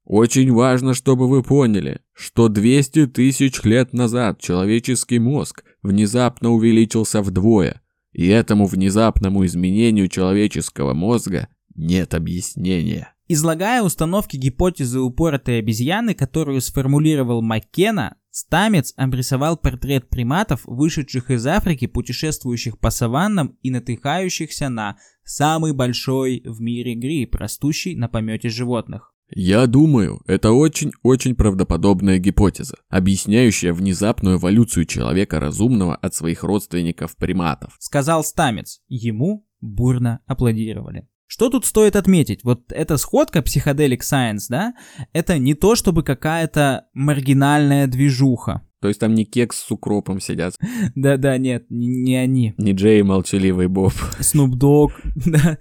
Очень 0.05 0.53
важно, 0.53 0.93
чтобы 0.93 1.29
вы 1.29 1.45
поняли, 1.45 2.01
что 2.13 2.49
200 2.49 3.07
тысяч 3.07 3.63
лет 3.63 3.93
назад 3.93 4.41
человеческий 4.41 5.21
мозг 5.21 5.63
внезапно 5.83 6.51
увеличился 6.51 7.23
вдвое, 7.23 7.81
и 8.11 8.27
этому 8.27 8.67
внезапному 8.67 9.47
изменению 9.47 10.09
человеческого 10.09 10.95
мозга 10.95 11.47
нет 11.77 12.15
объяснения. 12.15 13.15
Излагая 13.33 13.81
установки 13.85 14.37
гипотезы 14.37 14.99
упоротой 14.99 15.61
обезьяны, 15.61 16.15
которую 16.15 16.61
сформулировал 16.61 17.43
Маккена, 17.43 18.17
Стамец 18.33 18.93
обрисовал 18.97 19.57
портрет 19.57 20.09
приматов, 20.09 20.63
вышедших 20.65 21.31
из 21.31 21.47
Африки, 21.47 21.87
путешествующих 21.87 22.81
по 22.81 22.91
саваннам 22.91 23.57
и 23.63 23.71
натыхающихся 23.71 24.69
на 24.69 24.97
самый 25.23 25.73
большой 25.73 26.43
в 26.45 26.61
мире 26.61 26.97
гриб, 26.97 27.37
растущий 27.37 27.95
на 27.95 28.09
помете 28.09 28.49
животных. 28.49 29.15
Я 29.29 29.69
думаю, 29.69 30.23
это 30.27 30.51
очень-очень 30.51 31.37
правдоподобная 31.37 32.19
гипотеза, 32.19 32.79
объясняющая 32.89 33.73
внезапную 33.73 34.39
эволюцию 34.39 34.87
человека 34.87 35.39
разумного 35.39 35.95
от 35.95 36.17
своих 36.17 36.43
родственников 36.43 37.15
приматов. 37.15 37.77
Сказал 37.79 38.25
Стамец. 38.25 38.81
Ему 38.89 39.47
бурно 39.61 40.19
аплодировали. 40.27 41.07
Что 41.33 41.49
тут 41.49 41.65
стоит 41.65 41.95
отметить? 41.95 42.43
Вот 42.43 42.73
эта 42.73 42.97
сходка 42.97 43.39
Psychedelic 43.39 44.01
Science, 44.01 44.47
да, 44.49 44.75
это 45.13 45.39
не 45.39 45.55
то 45.55 45.77
чтобы 45.77 46.03
какая-то 46.03 46.89
маргинальная 46.93 47.87
движуха. 47.87 48.63
То 48.81 48.89
есть 48.89 48.99
там 48.99 49.15
не 49.15 49.25
кекс 49.25 49.59
с 49.59 49.71
укропом 49.71 50.19
сидят. 50.19 50.57
Да-да, 50.97 51.39
нет, 51.39 51.67
не 51.71 52.17
они. 52.17 52.55
Не 52.59 52.73
Джей 52.73 53.03
Молчаливый 53.03 53.69
Боб. 53.69 53.93
Snoop 54.19 54.59
Dogg, 54.59 54.91
да, 55.25 55.57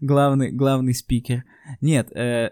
главный, 0.00 0.50
главный 0.50 0.94
спикер. 0.94 1.44
Нет, 1.80 2.10
э, 2.10 2.50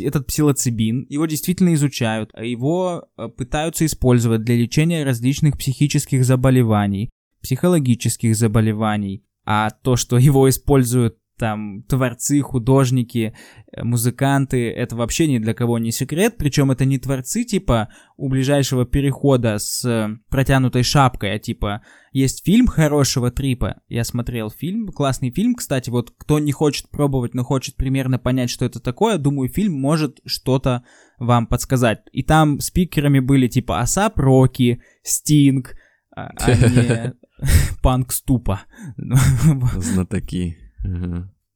этот 0.00 0.28
псилоцибин, 0.28 1.06
его 1.08 1.26
действительно 1.26 1.74
изучают, 1.74 2.30
а 2.34 2.44
его 2.44 3.08
э, 3.18 3.26
пытаются 3.26 3.84
использовать 3.86 4.44
для 4.44 4.54
лечения 4.54 5.02
различных 5.02 5.58
психических 5.58 6.24
заболеваний, 6.24 7.10
психологических 7.42 8.36
заболеваний. 8.36 9.24
А 9.44 9.70
то, 9.70 9.96
что 9.96 10.16
его 10.16 10.48
используют 10.48 11.16
там 11.38 11.82
творцы, 11.82 12.40
художники, 12.40 13.34
э, 13.72 13.82
музыканты, 13.82 14.70
это 14.70 14.96
вообще 14.96 15.26
ни 15.26 15.38
для 15.38 15.54
кого 15.54 15.78
не 15.78 15.92
секрет, 15.92 16.36
причем 16.38 16.70
это 16.70 16.84
не 16.84 16.98
творцы 16.98 17.44
типа 17.44 17.88
у 18.16 18.28
ближайшего 18.28 18.84
перехода 18.84 19.58
с 19.58 19.84
э, 19.84 20.16
протянутой 20.28 20.82
шапкой, 20.82 21.34
а 21.34 21.38
типа 21.38 21.82
есть 22.12 22.44
фильм 22.44 22.66
хорошего 22.66 23.30
трипа, 23.30 23.80
я 23.88 24.04
смотрел 24.04 24.50
фильм, 24.50 24.88
классный 24.88 25.30
фильм, 25.30 25.54
кстати, 25.54 25.90
вот 25.90 26.12
кто 26.16 26.38
не 26.38 26.52
хочет 26.52 26.88
пробовать, 26.88 27.34
но 27.34 27.44
хочет 27.44 27.76
примерно 27.76 28.18
понять, 28.18 28.50
что 28.50 28.64
это 28.64 28.80
такое, 28.80 29.18
думаю, 29.18 29.48
фильм 29.48 29.74
может 29.74 30.20
что-то 30.24 30.84
вам 31.18 31.46
подсказать. 31.46 32.00
И 32.12 32.22
там 32.22 32.60
спикерами 32.60 33.20
были 33.20 33.48
типа 33.48 33.80
Асап 33.80 34.18
Роки, 34.18 34.82
Стинг, 35.02 35.74
а, 36.14 36.30
а 36.38 36.50
не 36.54 37.14
Панк 37.82 38.12
Ступа. 38.12 38.62
Знатоки. 39.76 40.56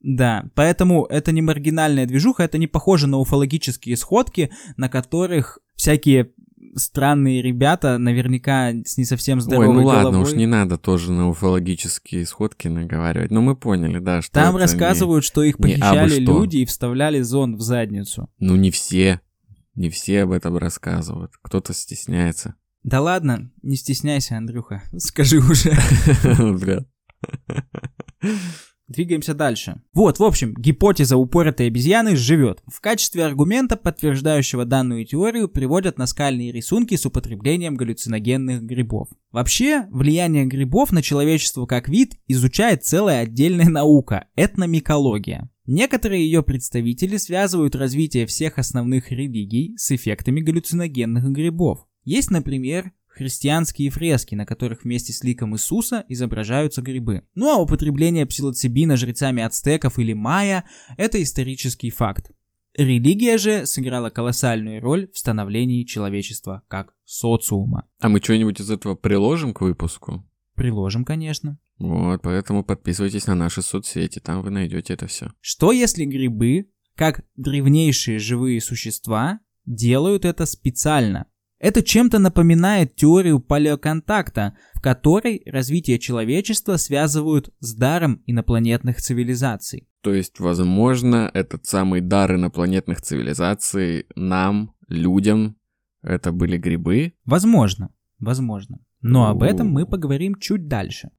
Да, 0.03 0.45
поэтому 0.55 1.05
это 1.05 1.31
не 1.31 1.43
маргинальная 1.43 2.07
движуха, 2.07 2.43
это 2.43 2.57
не 2.57 2.67
похоже 2.67 3.07
на 3.07 3.19
уфологические 3.19 3.97
сходки, 3.97 4.51
на 4.79 4.89
которых 4.89 5.59
всякие 5.77 6.31
странные 6.75 7.43
ребята, 7.43 7.99
наверняка 7.99 8.73
с 8.85 8.97
не 8.97 9.05
совсем 9.05 9.41
здоровой 9.41 9.69
Ой, 9.69 9.75
ну 9.75 9.83
головой. 9.83 10.05
ладно, 10.05 10.21
уж 10.21 10.33
не 10.33 10.47
надо 10.47 10.79
тоже 10.79 11.13
на 11.13 11.29
уфологические 11.29 12.27
сходки 12.27 12.69
наговаривать. 12.69 13.31
Но 13.31 13.41
мы 13.41 13.57
поняли, 13.57 13.99
да, 13.99 14.23
что 14.23 14.33
Там 14.33 14.57
рассказывают, 14.57 15.25
что 15.25 15.43
их 15.43 15.59
не 15.59 15.75
похищали 15.75 16.23
что. 16.23 16.41
люди 16.41 16.59
и 16.59 16.65
вставляли 16.65 17.21
зонд 17.21 17.57
в 17.57 17.61
задницу. 17.61 18.31
Не... 18.39 18.49
Ну 18.49 18.57
не 18.57 18.71
все, 18.71 19.21
не 19.75 19.91
все 19.91 20.23
об 20.23 20.33
этом 20.33 20.57
рассказывают. 20.57 21.33
Кто-то 21.43 21.73
стесняется. 21.73 22.55
Да 22.83 23.01
ладно, 23.01 23.51
не 23.63 23.77
стесняйся, 23.77 24.37
Андрюха, 24.37 24.83
скажи 24.99 25.39
уже. 25.39 25.77
Бля. 26.59 26.85
Двигаемся 28.91 29.35
дальше. 29.35 29.81
Вот, 29.93 30.19
в 30.19 30.25
общем, 30.25 30.53
гипотеза 30.53 31.17
упоротой 31.17 31.69
обезьяны 31.69 32.17
живет. 32.17 32.61
В 32.67 32.81
качестве 32.81 33.25
аргумента, 33.25 33.77
подтверждающего 33.77 34.65
данную 34.65 35.07
теорию, 35.07 35.49
приводят 35.49 35.97
наскальные 35.97 36.51
рисунки 36.51 36.97
с 36.97 37.07
употреблением 37.07 37.77
галлюциногенных 37.77 38.65
грибов. 38.65 39.09
Вообще, 39.31 39.87
влияние 39.93 40.45
грибов 40.45 40.91
на 40.91 41.03
человечество 41.03 41.67
как 41.67 41.89
вид 41.89 42.17
изучает 42.27 42.85
целая 42.85 43.21
отдельная 43.21 43.69
наука– 43.69 44.27
этномикология. 44.35 45.49
Некоторые 45.67 46.25
ее 46.25 46.43
представители 46.43 47.17
связывают 47.17 47.77
развитие 47.77 48.27
всех 48.27 48.59
основных 48.59 49.13
религий 49.13 49.77
с 49.77 49.93
эффектами 49.93 50.41
галлюциногенных 50.41 51.31
грибов. 51.31 51.87
Есть, 52.03 52.33
например, 52.33 52.91
христианские 53.21 53.91
фрески, 53.91 54.35
на 54.35 54.47
которых 54.47 54.85
вместе 54.85 55.13
с 55.13 55.23
ликом 55.23 55.55
Иисуса 55.55 56.07
изображаются 56.09 56.81
грибы. 56.81 57.23
Ну 57.35 57.51
а 57.51 57.61
употребление 57.61 58.25
псилоцибина 58.25 58.97
жрецами 58.97 59.43
ацтеков 59.43 59.99
или 59.99 60.15
майя– 60.15 60.65
это 60.97 61.23
исторический 61.23 61.91
факт. 61.91 62.31
Религия 62.75 63.37
же 63.37 63.67
сыграла 63.67 64.09
колоссальную 64.09 64.81
роль 64.81 65.11
в 65.13 65.19
становлении 65.19 65.85
человечества 65.85 66.63
как 66.69 66.95
социума. 67.05 67.87
А 68.01 68.09
мы 68.09 68.21
что-нибудь 68.21 68.59
из 68.59 68.71
этого 68.71 68.95
приложим 68.95 69.53
к 69.53 69.61
выпуску? 69.61 70.27
Приложим, 70.55 71.05
конечно. 71.05 71.59
Вот, 71.79 72.23
поэтому 72.23 72.65
подписывайтесь 72.65 73.27
на 73.27 73.35
наши 73.35 73.61
соцсети, 73.61 74.19
там 74.19 74.41
вы 74.41 74.49
найдете 74.49 74.95
это 74.95 75.07
все. 75.09 75.31
Что 75.43 75.73
если 75.73 76.07
грибы, 76.07 76.71
как 76.95 77.27
древнейшие 77.37 78.19
живые 78.19 78.63
существа, 78.63 79.41
делают 79.67 80.25
это 80.25 80.47
специально? 80.47 81.27
Это 81.61 81.83
чем-то 81.83 82.19
напоминает 82.19 82.97
теорию 82.97 83.39
палеоконтакта, 83.39 84.57
в 84.75 84.81
которой 84.81 85.43
развитие 85.45 85.99
человечества 85.99 86.77
связывают 86.79 87.53
с 87.61 87.75
даром 87.75 88.23
инопланетных 88.25 88.97
цивилизаций. 88.97 89.87
То 90.03 90.15
есть, 90.15 90.41
возможно, 90.41 91.31
этот 91.35 91.67
самый 91.67 92.01
дар 92.01 92.35
инопланетных 92.35 93.03
цивилизаций 93.03 94.07
нам, 94.17 94.73
людям, 94.89 95.57
это 96.03 96.33
были 96.33 96.57
грибы? 96.57 97.13
Возможно, 97.27 97.91
возможно. 98.19 98.79
Но 99.03 99.29
об 99.29 99.43
этом 99.43 99.69
мы 99.71 99.87
поговорим 99.87 100.37
чуть 100.37 100.67
дальше. 100.67 101.11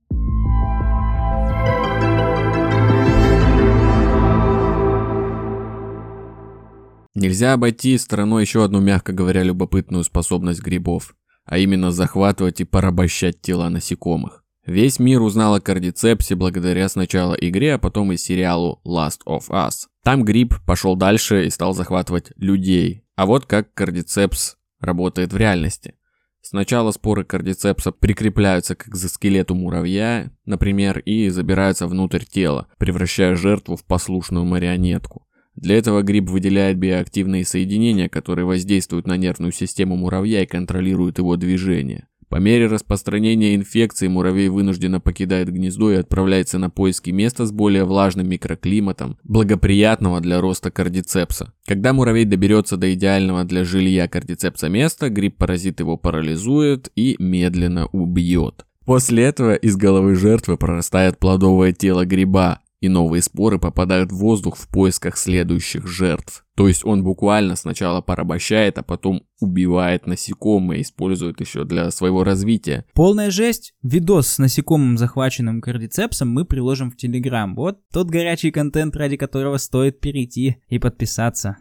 Нельзя 7.13 7.54
обойти 7.54 7.97
стороной 7.97 8.43
еще 8.43 8.63
одну, 8.63 8.80
мягко 8.80 9.12
говоря, 9.12 9.43
любопытную 9.43 10.04
способность 10.04 10.62
грибов, 10.62 11.15
а 11.45 11.58
именно 11.58 11.91
захватывать 11.91 12.62
и 12.62 12.65
порабощать 12.65 13.41
тела 13.41 13.67
насекомых. 13.69 14.45
Весь 14.65 15.00
мир 15.00 15.21
узнал 15.21 15.56
о 15.56 15.60
кардицепсе 15.60 16.36
благодаря 16.36 16.88
сначала 16.88 17.34
игре, 17.34 17.74
а 17.74 17.78
потом 17.80 18.12
и 18.12 18.17
сериалу 18.17 18.80
Last 18.86 19.21
of 19.28 19.50
Us. 19.50 19.88
Там 20.04 20.24
гриб 20.24 20.56
пошел 20.65 20.95
дальше 20.95 21.45
и 21.45 21.50
стал 21.50 21.74
захватывать 21.74 22.32
людей. 22.38 23.04
А 23.15 23.26
вот 23.26 23.45
как 23.45 23.74
кардицепс 23.74 24.58
работает 24.80 25.34
в 25.34 25.38
реальности. 25.38 25.95
Сначала 26.41 26.91
споры 26.91 27.24
кардицепса 27.24 27.91
прикрепляются 27.91 28.76
к 28.76 28.88
экзоскелету 28.88 29.54
муравья, 29.54 30.32
например, 30.45 31.00
и 31.00 31.30
забираются 31.30 31.88
внутрь 31.88 32.24
тела, 32.24 32.67
превращая 32.78 33.36
жертву 33.36 33.76
в 33.76 33.84
послушную 33.84 34.45
марионетку. 34.45 35.28
Для 35.55 35.77
этого 35.77 36.01
гриб 36.01 36.29
выделяет 36.29 36.77
биоактивные 36.77 37.45
соединения, 37.45 38.09
которые 38.09 38.45
воздействуют 38.45 39.07
на 39.07 39.17
нервную 39.17 39.51
систему 39.51 39.95
муравья 39.95 40.43
и 40.43 40.47
контролируют 40.47 41.17
его 41.17 41.35
движение. 41.35 42.07
По 42.31 42.37
мере 42.37 42.67
распространения 42.67 43.55
инфекции 43.55 44.07
муравей 44.07 44.47
вынужденно 44.47 45.01
покидает 45.01 45.51
гнездо 45.51 45.91
и 45.91 45.95
отправляется 45.95 46.57
на 46.59 46.69
поиски 46.69 47.09
места 47.09 47.45
с 47.45 47.51
более 47.51 47.83
влажным 47.83 48.29
микроклиматом, 48.29 49.17
благоприятного 49.25 50.21
для 50.21 50.39
роста 50.39 50.71
кардицепса. 50.71 51.51
Когда 51.65 51.91
муравей 51.91 52.23
доберется 52.23 52.77
до 52.77 52.93
идеального 52.93 53.43
для 53.43 53.65
жилья 53.65 54.07
кардицепса 54.07 54.69
места, 54.69 55.09
гриб-паразит 55.09 55.81
его 55.81 55.97
парализует 55.97 56.89
и 56.95 57.17
медленно 57.19 57.87
убьет. 57.87 58.65
После 58.85 59.23
этого 59.23 59.55
из 59.55 59.75
головы 59.75 60.15
жертвы 60.15 60.55
прорастает 60.55 61.19
плодовое 61.19 61.73
тело 61.73 62.05
гриба, 62.05 62.61
и 62.81 62.89
новые 62.89 63.21
споры 63.21 63.59
попадают 63.59 64.11
в 64.11 64.17
воздух 64.17 64.57
в 64.57 64.67
поисках 64.67 65.15
следующих 65.15 65.87
жертв. 65.87 66.45
То 66.55 66.67
есть 66.67 66.83
он 66.83 67.03
буквально 67.03 67.55
сначала 67.55 68.01
порабощает, 68.01 68.77
а 68.77 68.83
потом 68.83 69.23
убивает 69.39 70.07
насекомые, 70.07 70.81
использует 70.81 71.39
еще 71.39 71.63
для 71.63 71.89
своего 71.91 72.23
развития. 72.23 72.85
Полная 72.93 73.31
жесть. 73.31 73.73
Видос 73.83 74.27
с 74.27 74.37
насекомым, 74.39 74.97
захваченным 74.97 75.61
кардицепсом, 75.61 76.29
мы 76.29 76.43
приложим 76.43 76.91
в 76.91 76.97
Телеграм. 76.97 77.55
Вот 77.55 77.79
тот 77.93 78.09
горячий 78.09 78.51
контент, 78.51 78.95
ради 78.95 79.15
которого 79.15 79.57
стоит 79.57 79.99
перейти 79.99 80.57
и 80.67 80.79
подписаться. 80.79 81.57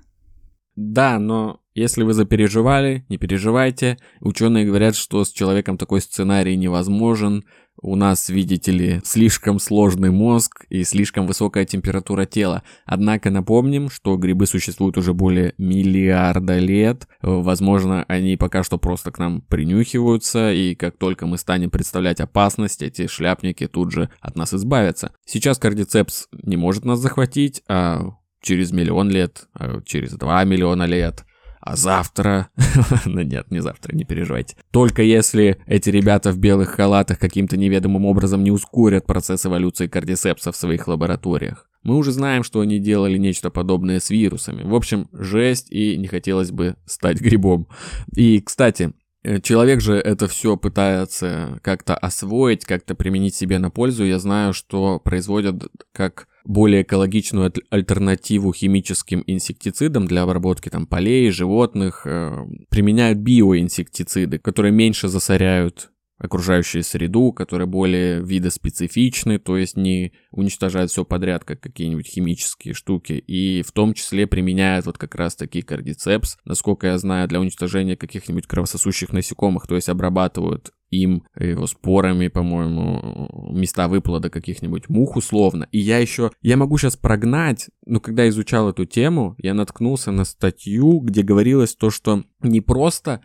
Да, 0.76 1.18
но 1.18 1.60
если 1.74 2.02
вы 2.02 2.14
запереживали, 2.14 3.04
не 3.08 3.18
переживайте. 3.18 3.98
Ученые 4.20 4.66
говорят, 4.66 4.96
что 4.96 5.24
с 5.24 5.30
человеком 5.30 5.76
такой 5.76 6.00
сценарий 6.00 6.56
невозможен. 6.56 7.44
У 7.82 7.96
нас, 7.96 8.28
видите 8.28 8.72
ли, 8.72 9.00
слишком 9.04 9.58
сложный 9.58 10.10
мозг 10.10 10.66
и 10.68 10.84
слишком 10.84 11.26
высокая 11.26 11.64
температура 11.64 12.26
тела. 12.26 12.62
Однако 12.84 13.30
напомним, 13.30 13.88
что 13.88 14.16
грибы 14.16 14.46
существуют 14.46 14.98
уже 14.98 15.14
более 15.14 15.54
миллиарда 15.56 16.58
лет. 16.58 17.08
Возможно, 17.22 18.04
они 18.08 18.36
пока 18.36 18.62
что 18.62 18.76
просто 18.78 19.10
к 19.10 19.18
нам 19.18 19.40
принюхиваются, 19.40 20.52
и 20.52 20.74
как 20.74 20.98
только 20.98 21.26
мы 21.26 21.38
станем 21.38 21.70
представлять 21.70 22.20
опасность, 22.20 22.82
эти 22.82 23.06
шляпники 23.06 23.66
тут 23.66 23.92
же 23.92 24.10
от 24.20 24.36
нас 24.36 24.52
избавятся. 24.52 25.12
Сейчас 25.24 25.58
кардицепс 25.58 26.28
не 26.32 26.56
может 26.56 26.84
нас 26.84 26.98
захватить, 26.98 27.62
а 27.68 28.14
через 28.42 28.72
миллион 28.72 29.10
лет, 29.10 29.48
а 29.54 29.80
через 29.84 30.12
два 30.12 30.44
миллиона 30.44 30.84
лет, 30.84 31.24
а 31.60 31.76
завтра... 31.76 32.48
ну 33.04 33.20
нет, 33.20 33.50
не 33.50 33.60
завтра, 33.60 33.94
не 33.94 34.04
переживайте. 34.04 34.56
Только 34.70 35.02
если 35.02 35.62
эти 35.66 35.90
ребята 35.90 36.32
в 36.32 36.38
белых 36.38 36.70
халатах 36.70 37.18
каким-то 37.18 37.56
неведомым 37.56 38.06
образом 38.06 38.42
не 38.42 38.50
ускорят 38.50 39.06
процесс 39.06 39.44
эволюции 39.44 39.86
кардицепса 39.86 40.52
в 40.52 40.56
своих 40.56 40.88
лабораториях. 40.88 41.66
Мы 41.82 41.96
уже 41.96 42.12
знаем, 42.12 42.44
что 42.44 42.60
они 42.60 42.78
делали 42.78 43.16
нечто 43.18 43.50
подобное 43.50 44.00
с 44.00 44.10
вирусами. 44.10 44.62
В 44.62 44.74
общем, 44.74 45.08
жесть, 45.12 45.70
и 45.70 45.96
не 45.96 46.08
хотелось 46.08 46.50
бы 46.50 46.76
стать 46.86 47.20
грибом. 47.20 47.68
И, 48.14 48.40
кстати, 48.40 48.92
э, 49.22 49.40
Человек 49.40 49.80
же 49.80 49.94
это 49.94 50.28
все 50.28 50.56
пытается 50.56 51.58
как-то 51.62 51.94
освоить, 51.94 52.64
как-то 52.64 52.94
применить 52.94 53.34
себе 53.34 53.58
на 53.58 53.70
пользу. 53.70 54.04
Я 54.04 54.18
знаю, 54.18 54.52
что 54.52 54.98
производят 54.98 55.68
как 55.92 56.26
более 56.44 56.82
экологичную 56.82 57.52
альтернативу 57.70 58.52
химическим 58.52 59.22
инсектицидам 59.26 60.06
для 60.06 60.22
обработки 60.22 60.68
там 60.68 60.86
полей, 60.86 61.30
животных, 61.30 62.02
э, 62.06 62.46
применяют 62.68 63.18
биоинсектициды, 63.18 64.38
которые 64.38 64.72
меньше 64.72 65.08
засоряют 65.08 65.90
окружающую 66.20 66.84
среду, 66.84 67.32
которые 67.32 67.66
более 67.66 68.22
видоспецифичны, 68.22 69.38
то 69.38 69.56
есть 69.56 69.76
не 69.76 70.12
уничтожают 70.30 70.90
все 70.90 71.04
подряд, 71.04 71.44
как 71.44 71.60
какие-нибудь 71.60 72.06
химические 72.06 72.74
штуки, 72.74 73.12
и 73.14 73.62
в 73.62 73.72
том 73.72 73.94
числе 73.94 74.26
применяют 74.26 74.86
вот 74.86 74.98
как 74.98 75.14
раз 75.14 75.34
таки 75.34 75.62
кардицепс, 75.62 76.36
насколько 76.44 76.86
я 76.88 76.98
знаю, 76.98 77.26
для 77.26 77.40
уничтожения 77.40 77.96
каких-нибудь 77.96 78.46
кровососущих 78.46 79.12
насекомых, 79.12 79.66
то 79.66 79.74
есть 79.76 79.88
обрабатывают 79.88 80.72
им 80.90 81.24
его 81.38 81.66
спорами, 81.66 82.28
по-моему, 82.28 83.52
места 83.52 83.88
выплода 83.88 84.28
каких-нибудь 84.28 84.88
мух 84.88 85.16
условно. 85.16 85.68
И 85.70 85.78
я 85.78 85.98
еще, 85.98 86.32
я 86.42 86.56
могу 86.56 86.76
сейчас 86.78 86.96
прогнать, 86.96 87.68
но 87.86 88.00
когда 88.00 88.28
изучал 88.28 88.68
эту 88.68 88.84
тему, 88.84 89.36
я 89.38 89.54
наткнулся 89.54 90.10
на 90.10 90.24
статью, 90.24 90.98
где 90.98 91.22
говорилось 91.22 91.76
то, 91.76 91.90
что 91.90 92.24
не 92.42 92.60
просто 92.60 93.22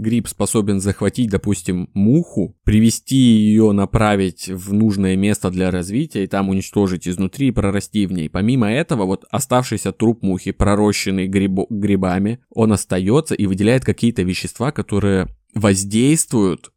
гриб 0.00 0.26
способен 0.28 0.80
захватить, 0.80 1.30
допустим, 1.30 1.90
муху, 1.94 2.56
привести 2.64 3.16
ее, 3.16 3.72
направить 3.72 4.48
в 4.48 4.72
нужное 4.72 5.16
место 5.16 5.50
для 5.50 5.70
развития 5.70 6.24
и 6.24 6.26
там 6.26 6.48
уничтожить 6.48 7.06
изнутри 7.06 7.48
и 7.48 7.52
прорасти 7.52 8.06
в 8.06 8.12
ней. 8.12 8.28
Помимо 8.28 8.70
этого, 8.70 9.04
вот 9.04 9.24
оставшийся 9.30 9.92
труп 9.92 10.22
мухи, 10.22 10.52
пророщенный 10.52 11.28
грибо- 11.28 11.66
грибами, 11.70 12.40
он 12.50 12.72
остается 12.72 13.34
и 13.34 13.46
выделяет 13.46 13.84
какие-то 13.84 14.22
вещества, 14.22 14.72
которые 14.72 15.28
воздействуют 15.54 16.72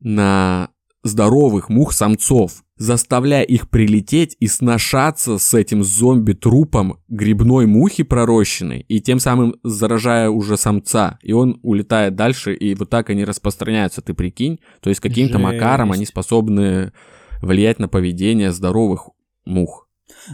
на 0.00 0.70
здоровых 1.02 1.68
мух-самцов. 1.68 2.63
Заставляя 2.76 3.42
их 3.42 3.70
прилететь 3.70 4.36
и 4.40 4.46
сношаться 4.46 5.38
с 5.38 5.54
этим 5.54 5.84
зомби-трупом 5.84 6.98
грибной 7.08 7.66
мухи 7.66 8.02
пророщенной, 8.02 8.84
и 8.88 9.00
тем 9.00 9.20
самым 9.20 9.56
заражая 9.62 10.30
уже 10.30 10.56
самца, 10.56 11.18
и 11.22 11.32
он 11.32 11.60
улетает 11.62 12.16
дальше, 12.16 12.54
и 12.54 12.74
вот 12.74 12.90
так 12.90 13.10
они 13.10 13.24
распространяются, 13.24 14.02
ты 14.02 14.14
прикинь, 14.14 14.60
то 14.80 14.90
есть 14.90 15.00
каким-то 15.00 15.38
макаром 15.38 15.92
они 15.92 16.04
способны 16.04 16.92
влиять 17.40 17.78
на 17.78 17.88
поведение 17.88 18.52
здоровых 18.52 19.10
мух. 19.44 19.88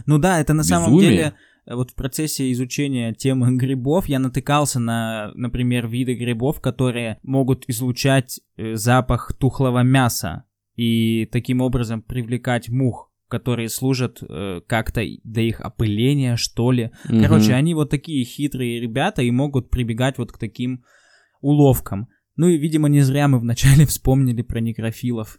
Ну 0.05 0.17
да, 0.17 0.39
это 0.39 0.53
на 0.53 0.61
Безумие. 0.61 0.83
самом 0.83 0.99
деле 0.99 1.33
вот 1.67 1.91
в 1.91 1.95
процессе 1.95 2.51
изучения 2.51 3.13
темы 3.13 3.55
грибов 3.55 4.07
я 4.07 4.19
натыкался 4.19 4.79
на, 4.79 5.31
например, 5.35 5.87
виды 5.87 6.15
грибов, 6.15 6.59
которые 6.59 7.19
могут 7.23 7.65
излучать 7.67 8.39
э, 8.57 8.75
запах 8.75 9.33
тухлого 9.37 9.83
мяса 9.83 10.45
и 10.81 11.27
таким 11.31 11.61
образом 11.61 12.01
привлекать 12.01 12.69
мух, 12.69 13.11
которые 13.27 13.69
служат 13.69 14.17
э, 14.27 14.61
как-то 14.65 15.03
до 15.23 15.41
их 15.41 15.61
опыления, 15.61 16.37
что 16.37 16.71
ли. 16.71 16.89
Мгм. 17.07 17.21
Короче, 17.21 17.53
они 17.53 17.75
вот 17.75 17.91
такие 17.91 18.25
хитрые 18.25 18.79
ребята 18.79 19.21
и 19.21 19.29
могут 19.29 19.69
прибегать 19.69 20.17
вот 20.17 20.31
к 20.31 20.39
таким 20.39 20.83
уловкам. 21.39 22.07
Ну 22.35 22.47
и, 22.47 22.57
видимо, 22.57 22.89
не 22.89 23.01
зря 23.01 23.27
мы 23.27 23.39
вначале 23.39 23.85
вспомнили 23.85 24.41
про 24.41 24.59
некрофилов. 24.59 25.37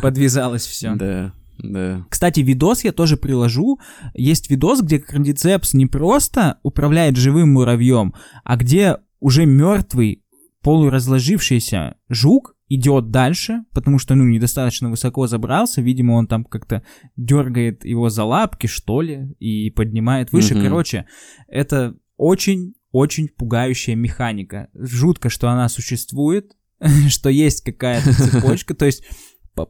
Подвязалось 0.00 0.64
все. 0.64 0.94
Да, 0.94 1.32
да. 1.58 2.06
Кстати, 2.08 2.38
видос 2.38 2.84
я 2.84 2.92
тоже 2.92 3.16
приложу. 3.16 3.80
Есть 4.14 4.50
видос, 4.50 4.82
где 4.82 5.00
кардицепс 5.00 5.74
не 5.74 5.86
просто 5.86 6.60
управляет 6.62 7.16
живым 7.16 7.54
муравьем, 7.54 8.14
а 8.44 8.56
где 8.56 8.98
уже 9.18 9.46
мертвый, 9.46 10.22
полуразложившийся 10.62 11.96
жук 12.08 12.55
идет 12.68 13.10
дальше, 13.10 13.64
потому 13.72 13.98
что, 13.98 14.14
ну, 14.14 14.24
недостаточно 14.24 14.90
высоко 14.90 15.26
забрался, 15.26 15.80
видимо, 15.80 16.12
он 16.12 16.26
там 16.26 16.44
как-то 16.44 16.82
дергает 17.16 17.84
его 17.84 18.08
за 18.08 18.24
лапки, 18.24 18.66
что 18.66 19.00
ли, 19.00 19.34
и 19.38 19.70
поднимает 19.70 20.32
выше. 20.32 20.54
Мгм. 20.54 20.64
Короче, 20.64 21.06
это 21.48 21.96
очень-очень 22.16 23.28
пугающая 23.28 23.94
механика. 23.94 24.68
Жутко, 24.74 25.30
что 25.30 25.48
она 25.48 25.68
существует, 25.68 26.56
что 27.08 27.28
есть 27.28 27.62
какая-то 27.62 28.12
цепочка, 28.14 28.74
то 28.74 28.86
есть 28.86 29.04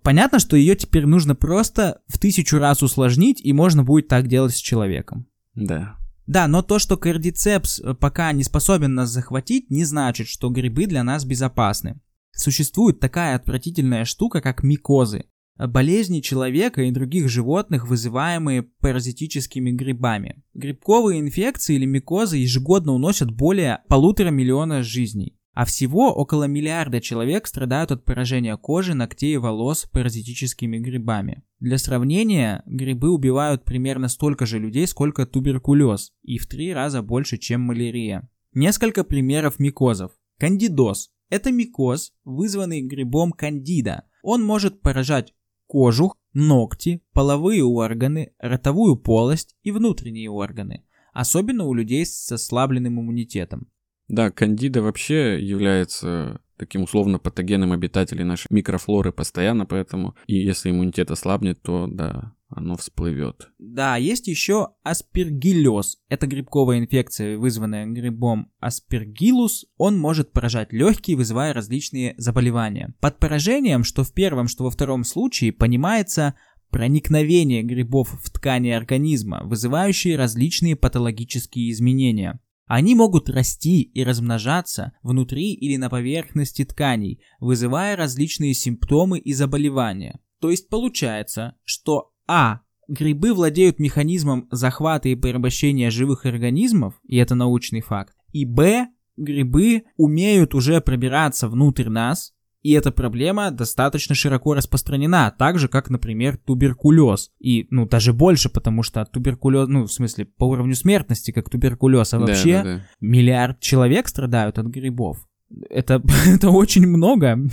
Понятно, 0.02 0.40
что 0.40 0.56
ее 0.56 0.74
теперь 0.74 1.06
нужно 1.06 1.36
просто 1.36 2.00
в 2.08 2.18
тысячу 2.18 2.58
раз 2.58 2.82
усложнить, 2.82 3.40
и 3.40 3.52
можно 3.52 3.84
будет 3.84 4.08
так 4.08 4.26
делать 4.26 4.52
с 4.52 4.58
человеком. 4.58 5.28
Да. 5.54 5.96
Да, 6.26 6.48
но 6.48 6.62
то, 6.62 6.80
что 6.80 6.96
кардицепс 6.96 7.78
э, 7.78 7.94
пока 7.94 8.32
не 8.32 8.42
способен 8.42 8.94
нас 8.94 9.10
захватить, 9.10 9.70
не 9.70 9.84
значит, 9.84 10.26
что 10.26 10.50
грибы 10.50 10.86
для 10.86 11.04
нас 11.04 11.24
безопасны. 11.24 12.00
Существует 12.36 13.00
такая 13.00 13.34
отвратительная 13.34 14.04
штука, 14.04 14.40
как 14.40 14.62
микозы. 14.62 15.24
Болезни 15.58 16.20
человека 16.20 16.82
и 16.82 16.90
других 16.90 17.30
животных, 17.30 17.88
вызываемые 17.88 18.62
паразитическими 18.62 19.70
грибами. 19.70 20.44
Грибковые 20.52 21.20
инфекции 21.20 21.76
или 21.76 21.86
микозы 21.86 22.36
ежегодно 22.36 22.92
уносят 22.92 23.30
более 23.30 23.80
полутора 23.88 24.28
миллиона 24.28 24.82
жизней. 24.82 25.38
А 25.54 25.64
всего 25.64 26.12
около 26.12 26.44
миллиарда 26.44 27.00
человек 27.00 27.46
страдают 27.46 27.90
от 27.90 28.04
поражения 28.04 28.54
кожи, 28.58 28.92
ногтей 28.92 29.32
и 29.32 29.38
волос 29.38 29.86
паразитическими 29.90 30.76
грибами. 30.76 31.42
Для 31.60 31.78
сравнения, 31.78 32.62
грибы 32.66 33.08
убивают 33.08 33.64
примерно 33.64 34.08
столько 34.08 34.44
же 34.44 34.58
людей, 34.58 34.86
сколько 34.86 35.24
туберкулез, 35.24 36.12
и 36.22 36.36
в 36.36 36.46
три 36.46 36.74
раза 36.74 37.00
больше, 37.00 37.38
чем 37.38 37.62
малярия. 37.62 38.28
Несколько 38.52 39.02
примеров 39.02 39.58
микозов. 39.58 40.12
Кандидоз– 40.38 41.08
это 41.28 41.52
микоз, 41.52 42.12
вызванный 42.24 42.82
грибом 42.82 43.32
кандида. 43.32 44.04
Он 44.22 44.44
может 44.44 44.80
поражать 44.80 45.34
кожух, 45.66 46.16
ногти, 46.32 47.02
половые 47.12 47.64
органы, 47.64 48.32
ротовую 48.38 48.96
полость 48.96 49.56
и 49.62 49.70
внутренние 49.70 50.30
органы, 50.30 50.84
особенно 51.12 51.64
у 51.64 51.74
людей 51.74 52.04
с 52.04 52.30
ослабленным 52.30 53.00
иммунитетом. 53.00 53.68
Да, 54.08 54.30
кандида 54.30 54.82
вообще 54.82 55.44
является 55.44 56.40
таким 56.56 56.82
условно 56.82 57.18
патогенным 57.18 57.72
обитателем 57.72 58.28
нашей 58.28 58.46
микрофлоры 58.50 59.12
постоянно, 59.12 59.66
поэтому 59.66 60.14
и 60.26 60.36
если 60.36 60.70
иммунитет 60.70 61.10
ослабнет, 61.10 61.62
то 61.62 61.86
да, 61.86 62.34
оно 62.48 62.76
всплывет. 62.76 63.48
Да, 63.58 63.96
есть 63.96 64.28
еще 64.28 64.68
аспергиллез. 64.82 65.98
Это 66.08 66.26
грибковая 66.26 66.78
инфекция, 66.78 67.38
вызванная 67.38 67.86
грибом 67.86 68.52
аспергиллус. 68.60 69.66
Он 69.76 69.98
может 69.98 70.32
поражать 70.32 70.72
легкие, 70.72 71.16
вызывая 71.16 71.52
различные 71.52 72.14
заболевания. 72.18 72.94
Под 73.00 73.18
поражением, 73.18 73.84
что 73.84 74.04
в 74.04 74.12
первом, 74.12 74.48
что 74.48 74.64
во 74.64 74.70
втором 74.70 75.04
случае, 75.04 75.52
понимается 75.52 76.34
проникновение 76.70 77.62
грибов 77.62 78.10
в 78.22 78.30
ткани 78.30 78.70
организма, 78.70 79.42
вызывающие 79.44 80.16
различные 80.16 80.76
патологические 80.76 81.70
изменения. 81.70 82.40
Они 82.66 82.96
могут 82.96 83.30
расти 83.30 83.82
и 83.82 84.02
размножаться 84.02 84.92
внутри 85.02 85.54
или 85.54 85.76
на 85.76 85.88
поверхности 85.88 86.64
тканей, 86.64 87.20
вызывая 87.38 87.96
различные 87.96 88.54
симптомы 88.54 89.18
и 89.20 89.32
заболевания. 89.32 90.18
То 90.40 90.50
есть 90.50 90.68
получается, 90.68 91.54
что 91.64 92.12
А. 92.26 92.60
Грибы 92.88 93.34
владеют 93.34 93.80
механизмом 93.80 94.46
захвата 94.52 95.08
и 95.08 95.16
порабощения 95.16 95.90
живых 95.90 96.24
организмов, 96.24 96.94
и 97.04 97.16
это 97.16 97.34
научный 97.34 97.80
факт. 97.80 98.14
И 98.32 98.44
Б. 98.44 98.88
Грибы 99.16 99.84
умеют 99.96 100.54
уже 100.54 100.80
пробираться 100.80 101.48
внутрь 101.48 101.88
нас, 101.88 102.35
и 102.66 102.72
эта 102.72 102.90
проблема 102.90 103.52
достаточно 103.52 104.16
широко 104.16 104.54
распространена, 104.54 105.32
так 105.38 105.56
же, 105.56 105.68
как, 105.68 105.88
например, 105.88 106.36
туберкулез. 106.36 107.30
И, 107.38 107.68
ну, 107.70 107.86
даже 107.86 108.12
больше, 108.12 108.48
потому 108.48 108.82
что 108.82 109.04
туберкулез, 109.04 109.68
ну, 109.68 109.84
в 109.84 109.92
смысле, 109.92 110.24
по 110.24 110.48
уровню 110.48 110.74
смертности, 110.74 111.30
как 111.30 111.48
туберкулез, 111.48 112.12
а 112.12 112.18
Да, 112.18 112.26
вообще 112.26 112.52
да, 112.54 112.64
да. 112.64 112.86
миллиард 113.00 113.60
человек 113.60 114.08
страдают 114.08 114.58
от 114.58 114.66
грибов. 114.66 115.28
Это, 115.70 116.02
это 116.26 116.50
очень 116.50 116.88
много. 116.88 117.38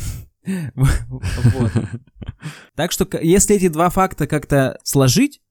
Вот. 0.75 1.71
Так 2.75 2.91
что, 2.91 3.07
если 3.21 3.55
эти 3.55 3.69
два 3.69 3.89
факта 3.89 4.27
как-то 4.27 4.77
сложить, 4.83 5.41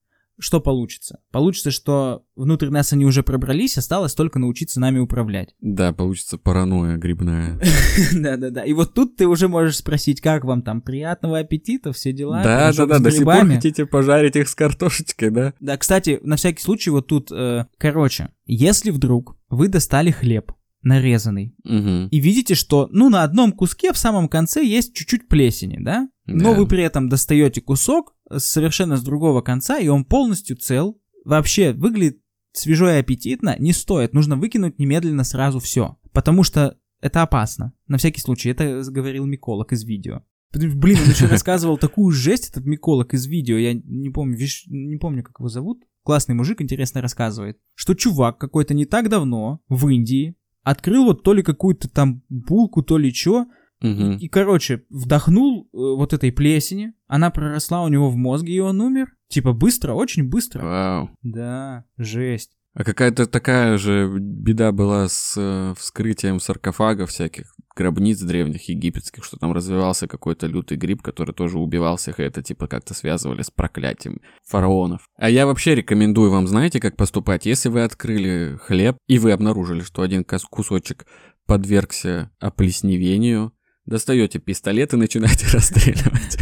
что 0.43 0.59
получится? 0.59 1.19
Получится, 1.31 1.71
что 1.71 2.25
внутрь 2.35 2.69
нас 2.69 2.91
они 2.93 3.05
уже 3.05 3.23
пробрались, 3.23 3.77
осталось 3.77 4.13
только 4.13 4.39
научиться 4.39 4.79
нами 4.79 4.99
управлять. 4.99 5.55
Да, 5.61 5.93
получится 5.93 6.37
паранойя 6.37 6.97
грибная. 6.97 7.59
Да-да-да. 8.13 8.63
И 8.65 8.73
вот 8.73 8.93
тут 8.93 9.15
ты 9.15 9.25
уже 9.27 9.47
можешь 9.47 9.77
спросить, 9.77 10.19
как 10.21 10.43
вам 10.43 10.61
там, 10.61 10.81
приятного 10.81 11.39
аппетита, 11.39 11.93
все 11.93 12.11
дела? 12.11 12.43
Да, 12.43 12.43
да, 12.43 12.59
пирожок 12.71 12.89
да, 12.89 12.97
с 12.97 13.01
до 13.01 13.11
сих 13.11 13.23
пор 13.23 13.33
грибами?» 13.35 13.55
хотите 13.55 13.85
пожарить 13.85 14.35
их 14.35 14.49
с 14.49 14.55
картошечкой, 14.55 15.31
да? 15.31 15.53
Да, 15.59 15.77
кстати, 15.77 16.19
на 16.23 16.35
всякий 16.35 16.61
случай, 16.61 16.89
вот 16.89 17.07
тут, 17.07 17.31
э, 17.31 17.65
короче, 17.77 18.29
если 18.45 18.91
вдруг 18.91 19.37
вы 19.49 19.69
достали 19.69 20.11
хлеб, 20.11 20.51
нарезанный, 20.81 21.55
Угу. 21.63 22.09
и 22.11 22.19
видите, 22.19 22.55
что, 22.55 22.89
ну, 22.91 23.09
на 23.09 23.23
одном 23.23 23.53
куске 23.53 23.93
в 23.93 23.97
самом 23.97 24.27
конце 24.27 24.63
есть 24.65 24.93
чуть-чуть 24.93 25.29
плесени, 25.29 25.77
да? 25.81 26.09
Но 26.25 26.51
Да. 26.51 26.59
вы 26.59 26.67
при 26.67 26.83
этом 26.83 27.07
достаете 27.09 27.61
кусок 27.61 28.13
совершенно 28.39 28.97
с 28.97 29.03
другого 29.03 29.41
конца, 29.41 29.77
и 29.79 29.87
он 29.87 30.05
полностью 30.05 30.57
цел. 30.57 30.99
Вообще 31.25 31.73
выглядит 31.73 32.19
свежо 32.51 32.89
и 32.89 32.99
аппетитно, 32.99 33.55
не 33.59 33.73
стоит. 33.73 34.13
Нужно 34.13 34.35
выкинуть 34.35 34.79
немедленно 34.79 35.23
сразу 35.23 35.59
все. 35.59 35.97
Потому 36.11 36.43
что 36.43 36.77
это 37.01 37.21
опасно. 37.21 37.73
На 37.87 37.97
всякий 37.97 38.21
случай, 38.21 38.49
это 38.49 38.83
говорил 38.89 39.25
Миколог 39.25 39.71
из 39.73 39.83
видео. 39.83 40.23
Блин, 40.53 40.99
он 41.03 41.09
еще 41.09 41.25
рассказывал 41.29 41.77
такую 41.77 42.11
жесть, 42.11 42.49
этот 42.49 42.65
Миколог 42.65 43.13
из 43.13 43.25
видео. 43.25 43.57
Я 43.57 43.73
не 43.73 44.09
помню, 44.09 44.37
виш- 44.37 44.65
не 44.67 44.97
помню, 44.97 45.23
как 45.23 45.39
его 45.39 45.49
зовут. 45.49 45.81
Классный 46.03 46.35
мужик, 46.35 46.61
интересно 46.61 47.01
рассказывает. 47.01 47.57
Что 47.75 47.93
чувак 47.93 48.37
какой-то 48.37 48.73
не 48.73 48.85
так 48.85 49.09
давно 49.09 49.61
в 49.69 49.87
Индии 49.87 50.35
открыл 50.61 51.05
вот 51.05 51.23
то 51.23 51.33
ли 51.33 51.43
какую-то 51.43 51.89
там 51.89 52.23
булку, 52.29 52.83
то 52.83 52.97
ли 52.97 53.11
чё, 53.11 53.47
Угу. 53.83 54.17
и, 54.19 54.27
короче, 54.29 54.83
вдохнул 54.89 55.65
э, 55.65 55.67
вот 55.73 56.13
этой 56.13 56.31
плесени, 56.31 56.93
она 57.05 57.29
проросла 57.29 57.83
у 57.83 57.89
него 57.89 58.09
в 58.09 58.15
мозге, 58.15 58.53
и 58.53 58.59
он 58.59 58.79
умер. 58.79 59.13
Типа 59.27 59.51
быстро, 59.51 59.93
очень 59.93 60.23
быстро. 60.23 60.63
Вау. 60.63 61.09
Да, 61.21 61.83
жесть. 61.97 62.51
А 62.73 62.83
какая-то 62.83 63.27
такая 63.27 63.77
же 63.77 64.09
беда 64.19 64.71
была 64.71 65.07
с 65.07 65.35
э, 65.37 65.73
вскрытием 65.77 66.39
саркофагов 66.39 67.11
всяких 67.11 67.53
гробниц 67.75 68.19
древних 68.19 68.67
египетских, 68.69 69.23
что 69.23 69.37
там 69.37 69.51
развивался 69.53 70.07
какой-то 70.07 70.47
лютый 70.47 70.77
гриб, 70.77 71.01
который 71.01 71.33
тоже 71.33 71.59
убивал 71.59 71.97
всех, 71.97 72.19
и 72.19 72.23
это 72.23 72.41
типа 72.41 72.67
как-то 72.67 72.93
связывали 72.93 73.43
с 73.43 73.51
проклятием 73.51 74.21
фараонов. 74.47 75.07
А 75.17 75.29
я 75.29 75.45
вообще 75.45 75.75
рекомендую 75.75 76.31
вам, 76.31 76.47
знаете, 76.47 76.79
как 76.79 76.95
поступать? 76.95 77.45
Если 77.45 77.69
вы 77.69 77.83
открыли 77.83 78.57
хлеб, 78.63 78.97
и 79.07 79.19
вы 79.19 79.31
обнаружили, 79.31 79.81
что 79.81 80.01
один 80.01 80.23
кусочек 80.23 81.05
подвергся 81.45 82.31
оплесневению, 82.39 83.52
достаете 83.85 84.39
пистолет 84.39 84.93
и 84.93 84.97
начинаете 84.97 85.47
расстреливать. 85.53 86.37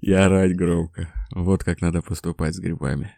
И 0.00 0.12
орать 0.12 0.56
громко. 0.56 1.12
Вот 1.34 1.64
как 1.64 1.80
надо 1.80 2.02
поступать 2.02 2.54
с 2.54 2.58
грибами. 2.58 3.12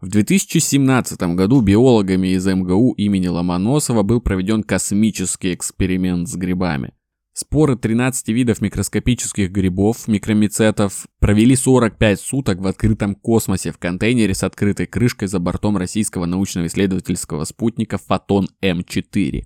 В 0.00 0.08
2017 0.08 1.20
году 1.34 1.60
биологами 1.60 2.28
из 2.28 2.46
МГУ 2.46 2.94
имени 2.94 3.28
Ломоносова 3.28 4.02
был 4.02 4.22
проведен 4.22 4.62
космический 4.62 5.52
эксперимент 5.52 6.26
с 6.26 6.36
грибами. 6.36 6.94
Споры 7.32 7.76
13 7.76 8.28
видов 8.28 8.60
микроскопических 8.60 9.50
грибов, 9.50 10.08
микромицетов, 10.08 11.06
провели 11.20 11.54
45 11.54 12.20
суток 12.20 12.58
в 12.60 12.66
открытом 12.66 13.14
космосе 13.14 13.70
в 13.70 13.78
контейнере 13.78 14.34
с 14.34 14.42
открытой 14.42 14.86
крышкой 14.86 15.28
за 15.28 15.38
бортом 15.38 15.76
российского 15.76 16.26
научно-исследовательского 16.26 17.44
спутника 17.44 17.98
«Фотон-М4». 17.98 19.44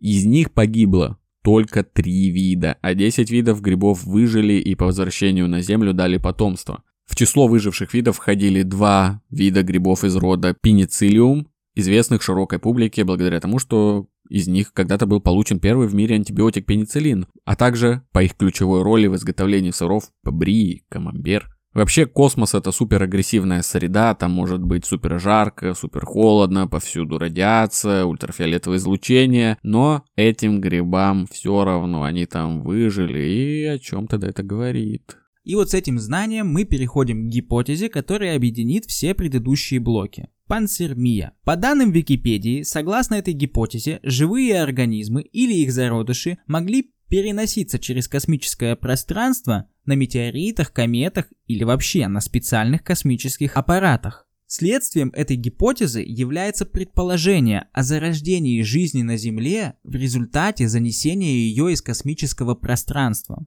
Из 0.00 0.26
них 0.26 0.52
погибло 0.52 1.18
только 1.42 1.82
3 1.82 2.30
вида, 2.30 2.76
а 2.82 2.94
10 2.94 3.30
видов 3.30 3.62
грибов 3.62 4.04
выжили 4.04 4.54
и 4.54 4.74
по 4.74 4.86
возвращению 4.86 5.48
на 5.48 5.62
Землю 5.62 5.94
дали 5.94 6.18
потомство. 6.18 6.82
В 7.06 7.16
число 7.16 7.48
выживших 7.48 7.94
видов 7.94 8.16
входили 8.16 8.62
два 8.62 9.22
вида 9.30 9.62
грибов 9.62 10.04
из 10.04 10.14
рода 10.16 10.54
пенициллиум, 10.54 11.48
известных 11.74 12.22
широкой 12.22 12.58
публике 12.58 13.04
благодаря 13.04 13.40
тому, 13.40 13.58
что 13.58 14.06
из 14.28 14.48
них 14.48 14.72
когда-то 14.72 15.06
был 15.06 15.20
получен 15.20 15.60
первый 15.60 15.88
в 15.88 15.94
мире 15.94 16.16
антибиотик 16.16 16.66
пенициллин, 16.66 17.26
а 17.44 17.56
также 17.56 18.02
по 18.12 18.22
их 18.22 18.36
ключевой 18.36 18.82
роли 18.82 19.06
в 19.06 19.16
изготовлении 19.16 19.70
сыров 19.70 20.10
побрии, 20.22 20.84
камамбер. 20.88 21.48
Вообще 21.74 22.04
космос 22.04 22.54
это 22.54 22.70
супер 22.70 23.02
агрессивная 23.02 23.62
среда, 23.62 24.14
там 24.14 24.32
может 24.32 24.62
быть 24.62 24.84
супер 24.84 25.18
жарко, 25.18 25.72
супер 25.72 26.04
холодно, 26.04 26.68
повсюду 26.68 27.18
радиация, 27.18 28.04
ультрафиолетовое 28.04 28.76
излучение, 28.76 29.56
но 29.62 30.04
этим 30.14 30.60
грибам 30.60 31.26
все 31.30 31.64
равно, 31.64 32.02
они 32.02 32.26
там 32.26 32.62
выжили, 32.62 33.20
и 33.20 33.64
о 33.64 33.78
чем 33.78 34.06
тогда 34.06 34.28
это 34.28 34.42
говорит? 34.42 35.16
И 35.44 35.54
вот 35.54 35.70
с 35.70 35.74
этим 35.74 35.98
знанием 35.98 36.46
мы 36.46 36.64
переходим 36.64 37.26
к 37.26 37.32
гипотезе, 37.32 37.88
которая 37.88 38.36
объединит 38.36 38.84
все 38.84 39.14
предыдущие 39.14 39.80
блоки. 39.80 40.28
Панцермия. 40.52 41.32
По 41.44 41.56
данным 41.56 41.92
Википедии, 41.92 42.60
согласно 42.60 43.14
этой 43.14 43.32
гипотезе, 43.32 44.00
живые 44.02 44.60
организмы 44.60 45.22
или 45.22 45.54
их 45.54 45.72
зародыши 45.72 46.36
могли 46.46 46.92
переноситься 47.08 47.78
через 47.78 48.06
космическое 48.06 48.76
пространство 48.76 49.70
на 49.86 49.94
метеоритах, 49.94 50.70
кометах 50.74 51.32
или 51.46 51.64
вообще 51.64 52.06
на 52.06 52.20
специальных 52.20 52.84
космических 52.84 53.56
аппаратах. 53.56 54.28
Следствием 54.46 55.08
этой 55.14 55.36
гипотезы 55.36 56.04
является 56.06 56.66
предположение 56.66 57.68
о 57.72 57.82
зарождении 57.82 58.60
жизни 58.60 59.00
на 59.00 59.16
Земле 59.16 59.76
в 59.82 59.94
результате 59.94 60.68
занесения 60.68 61.32
ее 61.32 61.72
из 61.72 61.80
космического 61.80 62.54
пространства. 62.54 63.46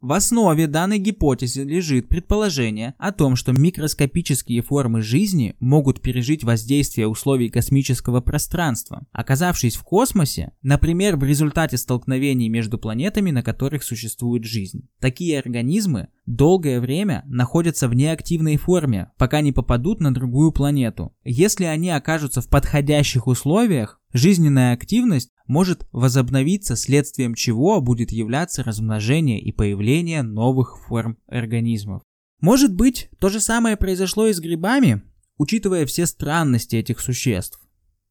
В 0.00 0.12
основе 0.12 0.66
данной 0.66 0.98
гипотезы 0.98 1.64
лежит 1.64 2.08
предположение 2.08 2.94
о 2.98 3.12
том, 3.12 3.34
что 3.34 3.52
микроскопические 3.52 4.60
формы 4.60 5.00
жизни 5.00 5.56
могут 5.58 6.02
пережить 6.02 6.44
воздействие 6.44 7.08
условий 7.08 7.48
космического 7.48 8.20
пространства, 8.20 9.06
оказавшись 9.12 9.76
в 9.76 9.82
космосе, 9.84 10.52
например, 10.62 11.16
в 11.16 11.24
результате 11.24 11.78
столкновений 11.78 12.50
между 12.50 12.78
планетами, 12.78 13.30
на 13.30 13.42
которых 13.42 13.82
существует 13.82 14.44
жизнь. 14.44 14.86
Такие 15.00 15.38
организмы 15.38 16.08
долгое 16.26 16.80
время 16.80 17.22
находятся 17.26 17.88
в 17.88 17.94
неактивной 17.94 18.58
форме, 18.58 19.12
пока 19.16 19.40
не 19.40 19.52
попадут 19.52 20.00
на 20.00 20.12
другую 20.12 20.52
планету. 20.52 21.14
Если 21.24 21.64
они 21.64 21.90
окажутся 21.90 22.42
в 22.42 22.48
подходящих 22.48 23.26
условиях, 23.26 24.00
жизненная 24.12 24.72
активность 24.72 25.30
может 25.46 25.86
возобновиться, 25.92 26.76
следствием 26.76 27.34
чего 27.34 27.80
будет 27.80 28.12
являться 28.12 28.62
размножение 28.62 29.40
и 29.40 29.52
появление 29.52 30.22
новых 30.22 30.78
форм 30.86 31.18
организмов. 31.26 32.02
Может 32.40 32.74
быть, 32.74 33.10
то 33.18 33.28
же 33.28 33.40
самое 33.40 33.76
произошло 33.76 34.26
и 34.26 34.32
с 34.32 34.40
грибами, 34.40 35.02
учитывая 35.38 35.86
все 35.86 36.06
странности 36.06 36.76
этих 36.76 37.00
существ. 37.00 37.60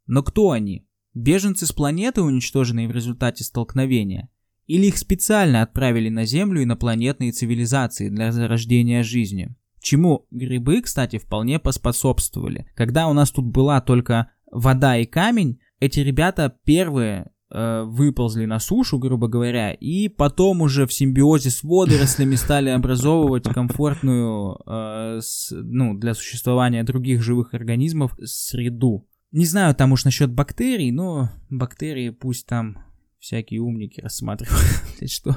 Но 0.08 0.24
кто 0.24 0.52
они? 0.52 0.88
Беженцы 1.14 1.66
с 1.66 1.72
планеты, 1.72 2.22
уничтоженные 2.22 2.88
в 2.88 2.92
результате 2.92 3.44
столкновения? 3.44 4.30
Или 4.68 4.88
их 4.88 4.98
специально 4.98 5.62
отправили 5.62 6.10
на 6.10 6.26
Землю 6.26 6.64
инопланетные 6.64 7.32
цивилизации 7.32 8.10
для 8.10 8.32
зарождения 8.32 9.04
жизни? 9.04 9.56
Чему 9.80 10.26
грибы, 10.32 10.82
кстати, 10.82 11.20
вполне 11.20 11.60
поспособствовали. 11.60 12.68
Когда 12.76 13.08
у 13.08 13.14
нас 13.14 13.30
тут 13.30 13.46
была 13.46 13.82
только 13.82 14.32
вода 14.52 14.98
и 14.98 15.06
камень, 15.06 15.60
эти 15.80 16.00
ребята 16.00 16.56
первые 16.64 17.32
э, 17.52 17.84
выползли 17.84 18.46
на 18.46 18.60
сушу, 18.60 18.98
грубо 18.98 19.28
говоря, 19.28 19.72
и 19.74 20.08
потом 20.08 20.62
уже 20.62 20.88
в 20.88 20.94
симбиозе 20.94 21.50
с 21.50 21.64
водорослями 21.64 22.36
стали 22.36 22.70
образовывать 22.70 23.44
комфортную, 23.44 24.58
э, 24.66 25.20
с, 25.22 25.52
ну, 25.52 25.98
для 25.98 26.14
существования 26.14 26.84
других 26.84 27.22
живых 27.22 27.54
организмов 27.54 28.18
среду. 28.24 29.08
Не 29.32 29.46
знаю 29.46 29.76
там 29.76 29.92
уж 29.92 30.06
насчет 30.06 30.32
бактерий, 30.32 30.92
но 30.92 31.30
бактерии 31.50 32.10
пусть 32.10 32.48
там 32.48 32.78
всякие 33.20 33.60
умники 33.60 34.00
рассматривают, 34.00 34.66
что. 35.12 35.36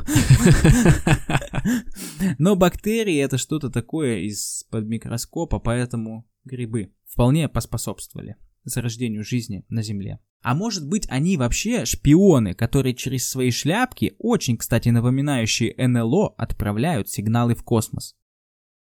Но 2.38 2.54
бактерии 2.54 3.18
это 3.18 3.38
что-то 3.38 3.70
такое 3.70 4.18
из-под 4.20 4.84
микроскопа, 4.84 5.58
поэтому 5.58 6.28
грибы 6.44 6.92
вполне 7.06 7.48
поспособствовали 7.48 8.36
зарождению 8.68 9.24
жизни 9.24 9.64
на 9.68 9.82
Земле. 9.82 10.20
А 10.42 10.54
может 10.54 10.86
быть 10.86 11.06
они 11.08 11.36
вообще 11.36 11.84
шпионы, 11.84 12.54
которые 12.54 12.94
через 12.94 13.28
свои 13.28 13.50
шляпки, 13.50 14.14
очень, 14.18 14.56
кстати, 14.56 14.88
напоминающие 14.88 15.74
НЛО, 15.76 16.34
отправляют 16.36 17.08
сигналы 17.08 17.54
в 17.54 17.64
космос? 17.64 18.16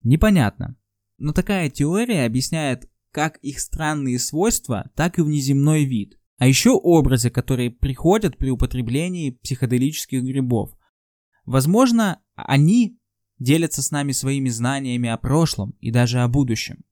Непонятно. 0.04 0.76
Но 1.18 1.34
такая 1.34 1.70
теория 1.70 2.26
объясняет 2.26 2.90
как 3.12 3.38
их 3.38 3.60
странные 3.60 4.20
свойства, 4.20 4.92
так 4.96 5.18
и 5.18 5.24
внеземной 5.24 5.86
вид. 5.86 6.20
А 6.38 6.46
еще 6.48 6.72
образы, 6.72 7.32
которые 7.32 7.72
приходят 7.72 8.38
при 8.38 8.52
употреблении 8.52 9.32
психоделических 9.32 10.22
грибов. 10.22 10.78
Возможно, 11.46 12.22
они 12.36 13.00
делятся 13.40 13.82
с 13.82 13.90
нами 13.90 14.12
своими 14.12 14.50
знаниями 14.50 15.10
о 15.10 15.18
прошлом 15.18 15.76
и 15.80 15.90
даже 15.90 16.20
о 16.20 16.28
будущем. 16.28 16.84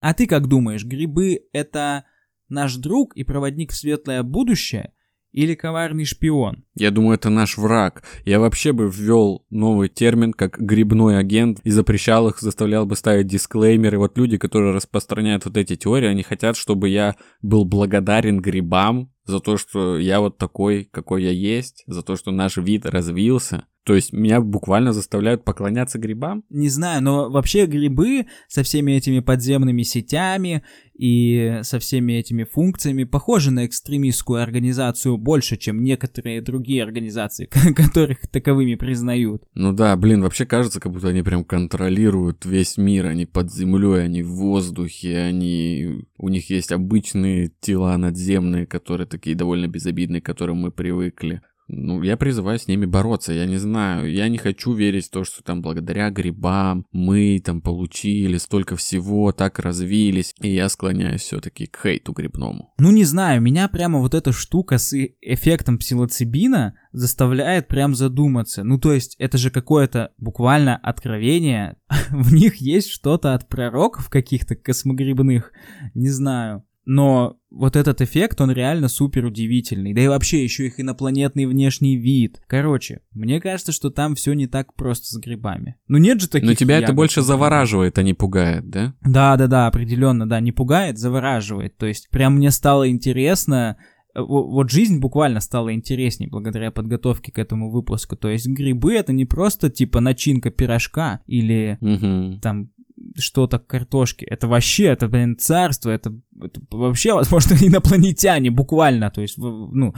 А 0.00 0.14
ты 0.14 0.26
как 0.26 0.48
думаешь, 0.48 0.84
грибы 0.84 1.40
это 1.52 2.04
наш 2.50 2.76
друг 2.76 3.16
и 3.16 3.24
проводник 3.24 3.72
в 3.72 3.76
светлое 3.76 4.22
будущее 4.22 4.92
или 5.32 5.54
коварный 5.54 6.04
шпион? 6.04 6.64
Я 6.74 6.90
думаю, 6.90 7.14
это 7.14 7.30
наш 7.30 7.56
враг. 7.56 8.02
Я 8.24 8.40
вообще 8.40 8.72
бы 8.72 8.90
ввел 8.90 9.46
новый 9.50 9.88
термин, 9.88 10.32
как 10.32 10.58
грибной 10.58 11.18
агент, 11.18 11.60
и 11.62 11.70
запрещал 11.70 12.28
их, 12.28 12.40
заставлял 12.40 12.86
бы 12.86 12.96
ставить 12.96 13.28
дисклеймеры. 13.28 13.98
Вот 13.98 14.18
люди, 14.18 14.38
которые 14.38 14.74
распространяют 14.74 15.44
вот 15.44 15.56
эти 15.56 15.76
теории, 15.76 16.08
они 16.08 16.22
хотят, 16.22 16.56
чтобы 16.56 16.88
я 16.88 17.16
был 17.42 17.64
благодарен 17.64 18.40
грибам 18.40 19.12
за 19.24 19.40
то, 19.40 19.56
что 19.56 19.98
я 19.98 20.20
вот 20.20 20.38
такой, 20.38 20.84
какой 20.84 21.22
я 21.22 21.30
есть, 21.30 21.84
за 21.86 22.02
то, 22.02 22.16
что 22.16 22.32
наш 22.32 22.56
вид 22.56 22.84
развился. 22.86 23.66
То 23.84 23.94
есть 23.94 24.12
меня 24.12 24.40
буквально 24.40 24.92
заставляют 24.92 25.44
поклоняться 25.44 25.98
грибам? 25.98 26.44
Не 26.50 26.68
знаю, 26.68 27.02
но 27.02 27.30
вообще 27.30 27.66
грибы 27.66 28.26
со 28.46 28.62
всеми 28.62 28.92
этими 28.92 29.20
подземными 29.20 29.82
сетями 29.82 30.62
и 30.94 31.60
со 31.62 31.78
всеми 31.78 32.12
этими 32.12 32.44
функциями 32.44 33.04
похожи 33.04 33.50
на 33.50 33.64
экстремистскую 33.64 34.42
организацию 34.42 35.16
больше, 35.16 35.56
чем 35.56 35.82
некоторые 35.82 36.42
другие 36.42 36.82
организации, 36.82 37.46
которых 37.74 38.28
таковыми 38.28 38.74
признают. 38.74 39.44
Ну 39.54 39.72
да, 39.72 39.96
блин, 39.96 40.20
вообще 40.20 40.44
кажется, 40.44 40.78
как 40.78 40.92
будто 40.92 41.08
они 41.08 41.22
прям 41.22 41.44
контролируют 41.44 42.44
весь 42.44 42.76
мир, 42.76 43.06
они 43.06 43.24
под 43.24 43.50
землей, 43.50 44.04
они 44.04 44.22
в 44.22 44.32
воздухе, 44.32 45.16
они... 45.16 46.04
У 46.18 46.28
них 46.28 46.50
есть 46.50 46.70
обычные 46.70 47.50
тела 47.60 47.96
надземные, 47.96 48.66
которые 48.66 49.06
такие 49.06 49.34
довольно 49.34 49.68
безобидные, 49.68 50.20
к 50.20 50.26
которым 50.26 50.58
мы 50.58 50.70
привыкли. 50.70 51.40
Ну, 51.72 52.02
я 52.02 52.16
призываю 52.16 52.58
с 52.58 52.66
ними 52.66 52.84
бороться, 52.84 53.32
я 53.32 53.46
не 53.46 53.58
знаю, 53.58 54.12
я 54.12 54.28
не 54.28 54.38
хочу 54.38 54.72
верить 54.72 55.06
в 55.06 55.10
то, 55.10 55.24
что 55.24 55.42
там 55.42 55.62
благодаря 55.62 56.10
грибам 56.10 56.84
мы 56.90 57.40
там 57.44 57.60
получили 57.60 58.38
столько 58.38 58.74
всего, 58.74 59.30
так 59.30 59.60
развились, 59.60 60.34
и 60.40 60.52
я 60.52 60.68
склоняюсь 60.68 61.20
все-таки 61.20 61.66
к 61.66 61.80
хейту 61.80 62.12
грибному. 62.12 62.74
Ну, 62.78 62.90
не 62.90 63.04
знаю, 63.04 63.40
меня 63.40 63.68
прямо 63.68 64.00
вот 64.00 64.14
эта 64.14 64.32
штука 64.32 64.78
с 64.78 64.92
эффектом 65.20 65.78
псилоцибина 65.78 66.74
заставляет 66.92 67.68
прям 67.68 67.94
задуматься. 67.94 68.64
Ну, 68.64 68.80
то 68.80 68.92
есть, 68.92 69.14
это 69.20 69.38
же 69.38 69.50
какое-то 69.50 70.12
буквально 70.18 70.76
откровение, 70.76 71.76
в 72.10 72.34
них 72.34 72.56
есть 72.56 72.88
что-то 72.88 73.34
от 73.34 73.48
пророков 73.48 74.08
каких-то 74.08 74.56
космогрибных, 74.56 75.52
не 75.94 76.08
знаю. 76.08 76.64
Но 76.84 77.36
вот 77.50 77.76
этот 77.76 78.00
эффект, 78.00 78.40
он 78.40 78.50
реально 78.50 78.88
супер 78.88 79.24
удивительный. 79.24 79.92
Да 79.92 80.00
и 80.00 80.08
вообще 80.08 80.42
еще 80.42 80.66
их 80.66 80.80
инопланетный 80.80 81.46
внешний 81.46 81.96
вид. 81.96 82.40
Короче, 82.46 83.00
мне 83.12 83.40
кажется, 83.40 83.72
что 83.72 83.90
там 83.90 84.14
все 84.14 84.32
не 84.32 84.46
так 84.46 84.74
просто 84.74 85.06
с 85.06 85.18
грибами. 85.18 85.76
Ну 85.88 85.98
нет 85.98 86.20
же 86.20 86.28
таких 86.28 86.48
Но 86.48 86.54
тебя 86.54 86.78
это 86.78 86.92
больше 86.92 87.22
завораживает, 87.22 87.98
а 87.98 88.02
не 88.02 88.14
пугает, 88.14 88.70
да? 88.70 88.94
Да, 89.02 89.36
да, 89.36 89.46
да, 89.46 89.66
определенно, 89.66 90.28
да, 90.28 90.40
не 90.40 90.52
пугает, 90.52 90.98
завораживает. 90.98 91.76
То 91.76 91.86
есть 91.86 92.08
прям 92.10 92.36
мне 92.36 92.50
стало 92.50 92.88
интересно 92.88 93.76
э, 94.14 94.20
вот 94.20 94.70
жизнь 94.70 95.00
буквально 95.00 95.40
стала 95.40 95.74
интересней 95.74 96.28
благодаря 96.28 96.70
подготовке 96.70 97.32
к 97.32 97.38
этому 97.38 97.70
выпуску. 97.70 98.16
То 98.16 98.28
есть 98.28 98.46
грибы 98.46 98.94
это 98.94 99.12
не 99.12 99.26
просто 99.26 99.70
типа 99.70 100.00
начинка 100.00 100.50
пирожка 100.50 101.20
или 101.26 101.78
угу. 101.80 102.40
там 102.40 102.70
что-то 103.16 103.58
к 103.58 103.66
картошке. 103.66 104.26
Это 104.26 104.48
вообще, 104.48 104.84
это, 104.84 105.08
блин, 105.08 105.36
царство, 105.38 105.90
это, 105.90 106.12
это 106.40 106.60
вообще, 106.70 107.14
возможно, 107.14 107.54
инопланетяне, 107.60 108.50
буквально, 108.50 109.10
то 109.10 109.20
есть, 109.20 109.38
ну, 109.38 109.94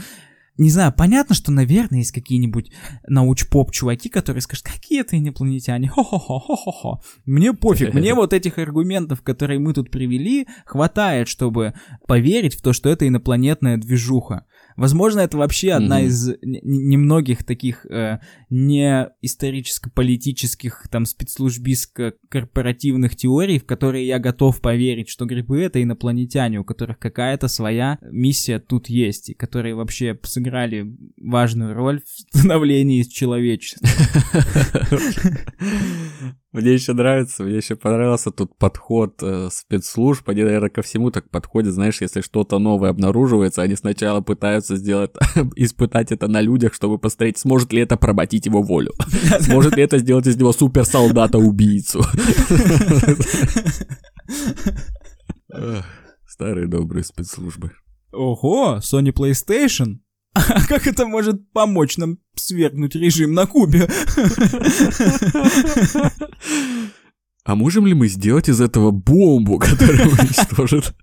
не 0.58 0.70
знаю, 0.70 0.92
понятно, 0.96 1.34
что, 1.34 1.50
наверное, 1.50 2.00
есть 2.00 2.12
какие-нибудь 2.12 2.70
науч-поп 3.08 3.72
чуваки, 3.72 4.10
которые 4.10 4.42
скажут, 4.42 4.66
какие 4.66 5.00
это 5.00 5.18
инопланетяне, 5.18 5.88
хо-хо-хо-хо-хо-хо. 5.88 7.00
Мне 7.24 7.54
пофиг, 7.54 7.94
мне 7.94 8.14
вот 8.14 8.34
этих 8.34 8.58
аргументов, 8.58 9.22
которые 9.22 9.58
мы 9.58 9.72
тут 9.72 9.90
привели, 9.90 10.46
хватает, 10.66 11.28
чтобы 11.28 11.72
поверить 12.06 12.54
в 12.54 12.60
то, 12.60 12.74
что 12.74 12.90
это 12.90 13.08
инопланетная 13.08 13.78
движуха. 13.78 14.44
Возможно, 14.76 15.20
это 15.20 15.38
вообще 15.38 15.72
одна 15.72 16.02
mm-hmm. 16.02 16.06
из 16.06 16.30
немногих 16.42 17.44
таких 17.44 17.86
э, 17.86 18.18
не 18.50 19.08
историческо-политических, 19.22 20.88
там, 20.90 21.04
спецслужбистско-корпоративных 21.04 23.16
теорий, 23.16 23.58
в 23.58 23.66
которые 23.66 24.06
я 24.06 24.18
готов 24.18 24.60
поверить, 24.60 25.08
что 25.08 25.24
грибы— 25.24 25.62
это 25.62 25.82
инопланетяне, 25.82 26.60
у 26.60 26.64
которых 26.64 26.98
какая-то 26.98 27.48
своя 27.48 27.98
миссия 28.02 28.58
тут 28.58 28.88
есть, 28.88 29.30
и 29.30 29.34
которые 29.34 29.74
вообще 29.74 30.18
сыграли 30.22 30.94
важную 31.16 31.74
роль 31.74 32.00
в 32.00 32.38
становлении 32.38 33.02
человечества. 33.02 33.88
Мне 36.52 36.74
еще 36.74 36.92
нравится, 36.92 37.44
мне 37.44 37.56
еще 37.56 37.76
понравился 37.76 38.30
тут 38.30 38.54
подход 38.58 39.22
э, 39.22 39.48
спецслужб. 39.50 40.28
Они, 40.28 40.42
наверное, 40.42 40.68
ко 40.68 40.82
всему 40.82 41.10
так 41.10 41.30
подходят. 41.30 41.72
Знаешь, 41.72 42.02
если 42.02 42.20
что-то 42.20 42.58
новое 42.58 42.90
обнаруживается, 42.90 43.62
они 43.62 43.74
сначала 43.74 44.20
пытаются 44.20 44.76
сделать, 44.76 45.12
испытать 45.56 46.12
это 46.12 46.28
на 46.28 46.42
людях, 46.42 46.74
чтобы 46.74 46.98
посмотреть, 46.98 47.38
сможет 47.38 47.72
ли 47.72 47.80
это 47.80 47.96
проботить 47.96 48.44
его 48.44 48.62
волю. 48.62 48.92
Сможет 49.40 49.76
ли 49.76 49.82
это 49.82 49.96
сделать 49.96 50.26
из 50.26 50.36
него 50.36 50.52
суперсолдата-убийцу. 50.52 52.04
Старые 56.26 56.66
добрые 56.66 57.04
спецслужбы. 57.04 57.70
Ого, 58.12 58.78
Sony 58.82 59.12
PlayStation? 59.12 60.00
А 60.34 60.66
как 60.66 60.86
это 60.86 61.06
может 61.06 61.50
помочь 61.52 61.98
нам 61.98 62.18
свергнуть 62.34 62.94
режим 62.94 63.34
на 63.34 63.46
Кубе? 63.46 63.88
А 67.44 67.56
можем 67.56 67.88
ли 67.88 67.94
мы 67.94 68.06
сделать 68.06 68.48
из 68.48 68.60
этого 68.60 68.92
бомбу, 68.92 69.58
которая 69.58 70.06
уничтожит? 70.06 70.94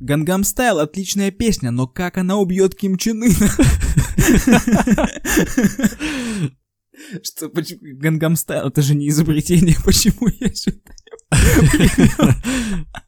Гангам 0.00 0.42
Стайл 0.42 0.80
отличная 0.80 1.30
песня, 1.30 1.70
но 1.70 1.86
как 1.86 2.18
она 2.18 2.36
убьет 2.36 2.74
Ким 2.74 2.98
Чен 2.98 3.22
Ына? 3.22 3.32
Что, 7.22 7.48
почему? 7.50 7.82
Гангам 8.00 8.34
Стайл, 8.34 8.66
это 8.66 8.82
же 8.82 8.96
не 8.96 9.10
изобретение, 9.10 9.76
почему 9.84 10.26
я 10.40 10.52
считаю? 10.52 10.96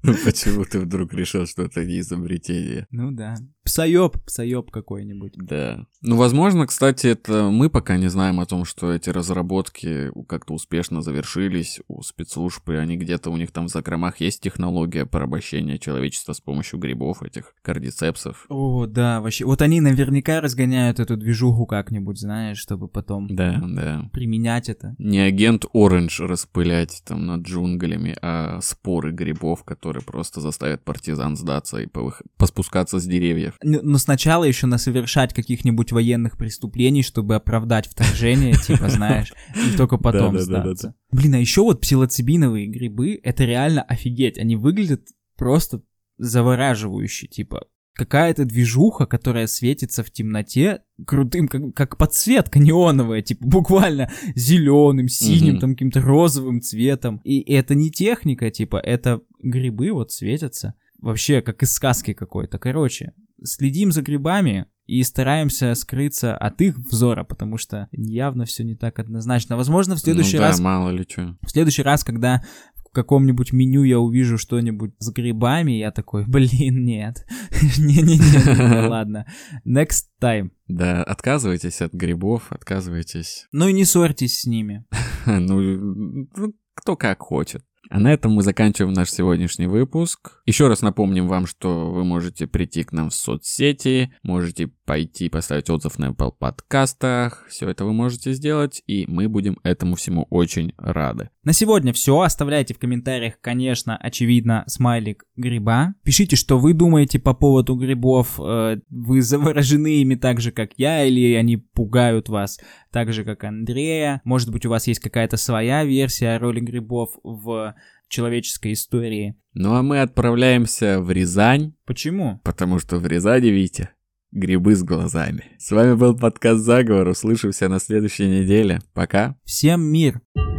Ну 0.03 0.15
почему 0.25 0.65
ты 0.65 0.81
вдруг 0.81 1.13
решил, 1.15 1.47
что 1.47 1.65
это 1.65 1.85
не 1.85 2.01
изобретение? 2.01 2.87
Ну 2.91 3.11
да. 3.11 3.37
Псоёб, 3.69 4.17
псоёб 4.25 4.71
какой-нибудь. 4.71 5.35
Да. 5.37 5.85
Ну, 6.01 6.17
возможно, 6.17 6.67
кстати, 6.67 7.09
это 7.09 7.51
мы 7.51 7.69
пока 7.69 7.99
не 7.99 8.09
знаем 8.09 8.41
о 8.41 8.47
том, 8.47 8.65
что 8.65 8.91
эти 8.93 9.11
разработки 9.11 10.11
как-то 10.27 10.55
успешно 10.55 11.03
завершились 11.03 11.81
у 11.87 12.01
спецслужб, 12.03 12.67
и 12.71 12.77
они 12.77 12.97
где-то 12.97 13.31
у 13.31 13.37
них 13.37 13.51
там 13.51 13.67
в 13.67 13.71
закромах 13.71 14.21
есть 14.21 14.41
технология 14.41 15.05
порабощения 15.05 15.77
человечества 15.77 16.33
с 16.33 16.41
помощью 16.41 16.79
грибов, 16.79 17.23
этих 17.23 17.55
кардицепсов. 17.61 18.47
О, 18.49 18.87
да, 18.87 19.21
вообще. 19.21 19.45
Вот 19.45 19.61
они 19.61 19.83
наверняка 19.83 20.41
разгоняют 20.41 20.99
эту 20.99 21.19
движуху 21.19 21.67
как-нибудь, 21.67 22.19
знаешь, 22.19 22.59
чтобы 22.59 22.89
потом 22.89 23.27
да, 23.29 23.61
да. 23.63 24.09
применять 24.15 24.71
это. 24.71 24.95
Не 24.99 25.21
агент 25.21 25.67
Оранж 25.75 26.21
распылять 26.21 27.03
там 27.05 27.27
над 27.27 27.43
джунглями, 27.43 28.17
а 28.23 28.61
споры 28.63 29.13
грибов, 29.13 29.63
которые 29.65 30.03
просто 30.03 30.41
заставят 30.41 30.83
партизан 30.85 31.37
сдаться 31.37 31.79
и 31.79 31.87
повых... 31.87 32.23
поспускаться 32.39 32.99
с 32.99 33.05
деревьев. 33.05 33.58
Но 33.63 33.99
сначала 33.99 34.45
еще 34.45 34.67
на 34.67 34.79
совершать 34.79 35.35
каких-нибудь 35.35 35.91
военных 35.91 36.39
преступлений, 36.39 37.03
чтобы 37.03 37.35
оправдать 37.35 37.89
вторжение, 37.89 38.55
типа, 38.55 38.89
знаешь, 38.89 39.33
и 39.55 39.77
только 39.77 39.97
потом 39.97 40.39
сдаться. 40.39 40.95
Блин, 41.11 41.35
а 41.35 41.39
еще 41.39 41.63
вот 41.63 41.81
псилоцибиновые 41.81 42.69
грибы, 42.69 43.19
это 43.23 43.45
реально 43.45 43.83
офигеть, 43.83 44.39
они 44.39 44.55
выглядят 44.57 45.03
просто 45.37 45.83
завораживающе, 46.19 47.27
типа, 47.27 47.67
какая-то 47.99 48.45
движуха, 48.45 49.07
которая 49.07 49.49
светится 49.49 50.05
в 50.05 50.11
темноте 50.13 50.83
крутым, 51.05 51.49
как, 51.49 51.75
как 51.75 51.97
подсветка 51.97 52.61
неоновая, 52.61 53.23
типа 53.23 53.45
буквально 53.45 54.11
зеленым, 54.37 55.09
синим, 55.09 55.57
mm-hmm. 55.57 55.61
там 55.61 55.73
каким-то 55.73 56.01
розовым 56.01 56.61
цветом. 56.61 57.21
И 57.25 57.41
это 57.53 57.75
не 57.75 57.91
техника, 57.91 58.53
типа, 58.53 58.77
это 58.77 59.21
грибы 59.43 59.91
вот 59.91 60.13
светятся. 60.13 60.75
Вообще, 61.01 61.43
как 61.43 61.63
из 61.65 61.73
сказки 61.73 62.13
какой-то. 62.13 62.59
Короче, 62.59 63.15
следим 63.43 63.93
за 63.93 64.03
грибами 64.03 64.67
и 64.87 65.03
стараемся 65.03 65.75
скрыться 65.75 66.37
от 66.37 66.61
их 66.63 66.79
взора, 66.79 67.23
потому 67.23 67.59
что 67.59 67.89
явно 67.93 68.47
все 68.47 68.65
не 68.65 68.75
так 68.75 68.99
однозначно. 68.99 69.57
Возможно, 69.57 69.97
в 69.97 70.01
следующий 70.01 70.37
ну, 70.37 70.43
да, 70.43 70.49
раз... 70.49 70.61
мало 70.61 70.91
ли 70.91 71.07
что. 71.09 71.37
В 71.43 71.51
следующий 71.51 71.83
раз, 71.83 72.05
когда 72.05 72.43
в 72.89 72.95
каком-нибудь 72.95 73.53
меню 73.53 73.83
я 73.83 73.99
увижу 73.99 74.39
что-нибудь 74.39 74.95
с 74.99 75.11
грибами, 75.11 75.73
я 75.73 75.91
такой, 75.91 76.25
блин, 76.27 76.85
нет. 76.85 77.27
Не-не-не, 77.79 78.89
ладно. 78.89 79.27
Next 79.67 80.07
time. 80.23 80.51
Да, 80.69 81.05
отказывайтесь 81.05 81.83
от 81.83 81.93
грибов, 81.93 82.51
отказывайтесь. 82.51 83.47
Ну 83.53 83.69
и 83.69 83.75
не 83.75 83.85
ссорьтесь 83.85 84.41
с 84.41 84.47
ними. 84.47 84.85
Ну, 85.27 85.61
ну, 85.61 86.55
кто 86.75 86.97
как 86.97 87.21
хочет. 87.21 87.63
А 87.91 87.99
на 87.99 88.13
этом 88.13 88.33
мы 88.33 88.43
заканчиваем 88.43 88.93
наш 88.93 89.11
сегодняшний 89.11 89.67
выпуск. 89.67 90.43
Еще 90.45 90.69
раз 90.69 90.83
напомним 90.83 91.27
вам, 91.27 91.47
что 91.47 91.91
вы 91.91 92.05
можете 92.05 92.47
прийти 92.47 92.85
к 92.85 92.93
нам 92.93 93.09
в 93.09 93.15
соцсети, 93.15 94.13
можете 94.23 94.71
пойти 94.85 95.29
поставить 95.29 95.71
отзыв 95.71 95.99
на 95.99 96.11
Apple 96.11 96.33
подкастах. 96.39 97.47
Все 97.49 97.69
это 97.69 97.85
вы 97.85 97.93
можете 97.93 98.33
сделать, 98.33 98.83
и 98.87 99.07
мы 99.09 99.29
будем 99.29 99.59
этому 99.63 99.97
всему 99.97 100.27
очень 100.29 100.75
рады. 100.77 101.31
На 101.49 101.55
сегодня 101.55 101.95
все. 101.95 102.21
Оставляйте 102.21 102.75
в 102.75 102.79
комментариях, 102.79 103.41
конечно, 103.41 103.97
очевидно, 103.97 104.65
смайлик 104.67 105.25
гриба. 105.35 105.95
Пишите, 106.05 106.37
что 106.37 106.59
вы 106.59 106.75
думаете 106.75 107.19
по 107.19 107.33
поводу 107.33 107.75
грибов. 107.75 108.39
Э, 108.39 108.77
вы 108.91 109.23
заворожены 109.23 110.03
ими 110.03 110.15
так 110.15 110.43
же, 110.43 110.53
как 110.53 110.73
я, 110.77 111.07
или 111.07 111.33
они 111.33 111.57
пугают 111.57 112.29
вас 112.29 112.61
так 112.93 113.15
же, 113.15 113.25
как 113.25 113.45
Андрея. 113.45 114.21
Может 114.25 114.53
быть, 114.53 114.67
у 114.67 114.69
вас 114.69 114.87
есть 114.89 115.01
какая-то 115.01 115.39
своя 115.39 115.87
версия 115.87 116.37
роли 116.37 116.61
грибов 116.61 117.17
в 117.23 117.75
человеческой 118.11 118.75
истории. 118.75 119.35
Ну 119.55 119.73
а 119.73 119.83
мы 119.83 120.03
отправляемся 120.03 121.01
в 121.01 121.11
Рязань. 121.11 121.73
Почему? 121.87 122.43
Потому 122.45 122.79
что 122.79 122.99
в 122.99 123.07
Рязани, 123.07 123.47
Витя, 123.47 123.89
грибы 124.33 124.75
с 124.75 124.83
глазами. 124.83 125.45
С 125.57 125.71
вами 125.71 125.95
был 125.95 126.15
подкаст 126.15 126.61
«Заговор». 126.61 127.09
Услышимся 127.09 127.71
на 127.71 127.79
следующей 127.79 128.27
неделе. 128.27 128.83
Пока. 128.93 129.39
Всем 129.47 129.81
мир. 129.81 130.21
Мир. 130.37 130.58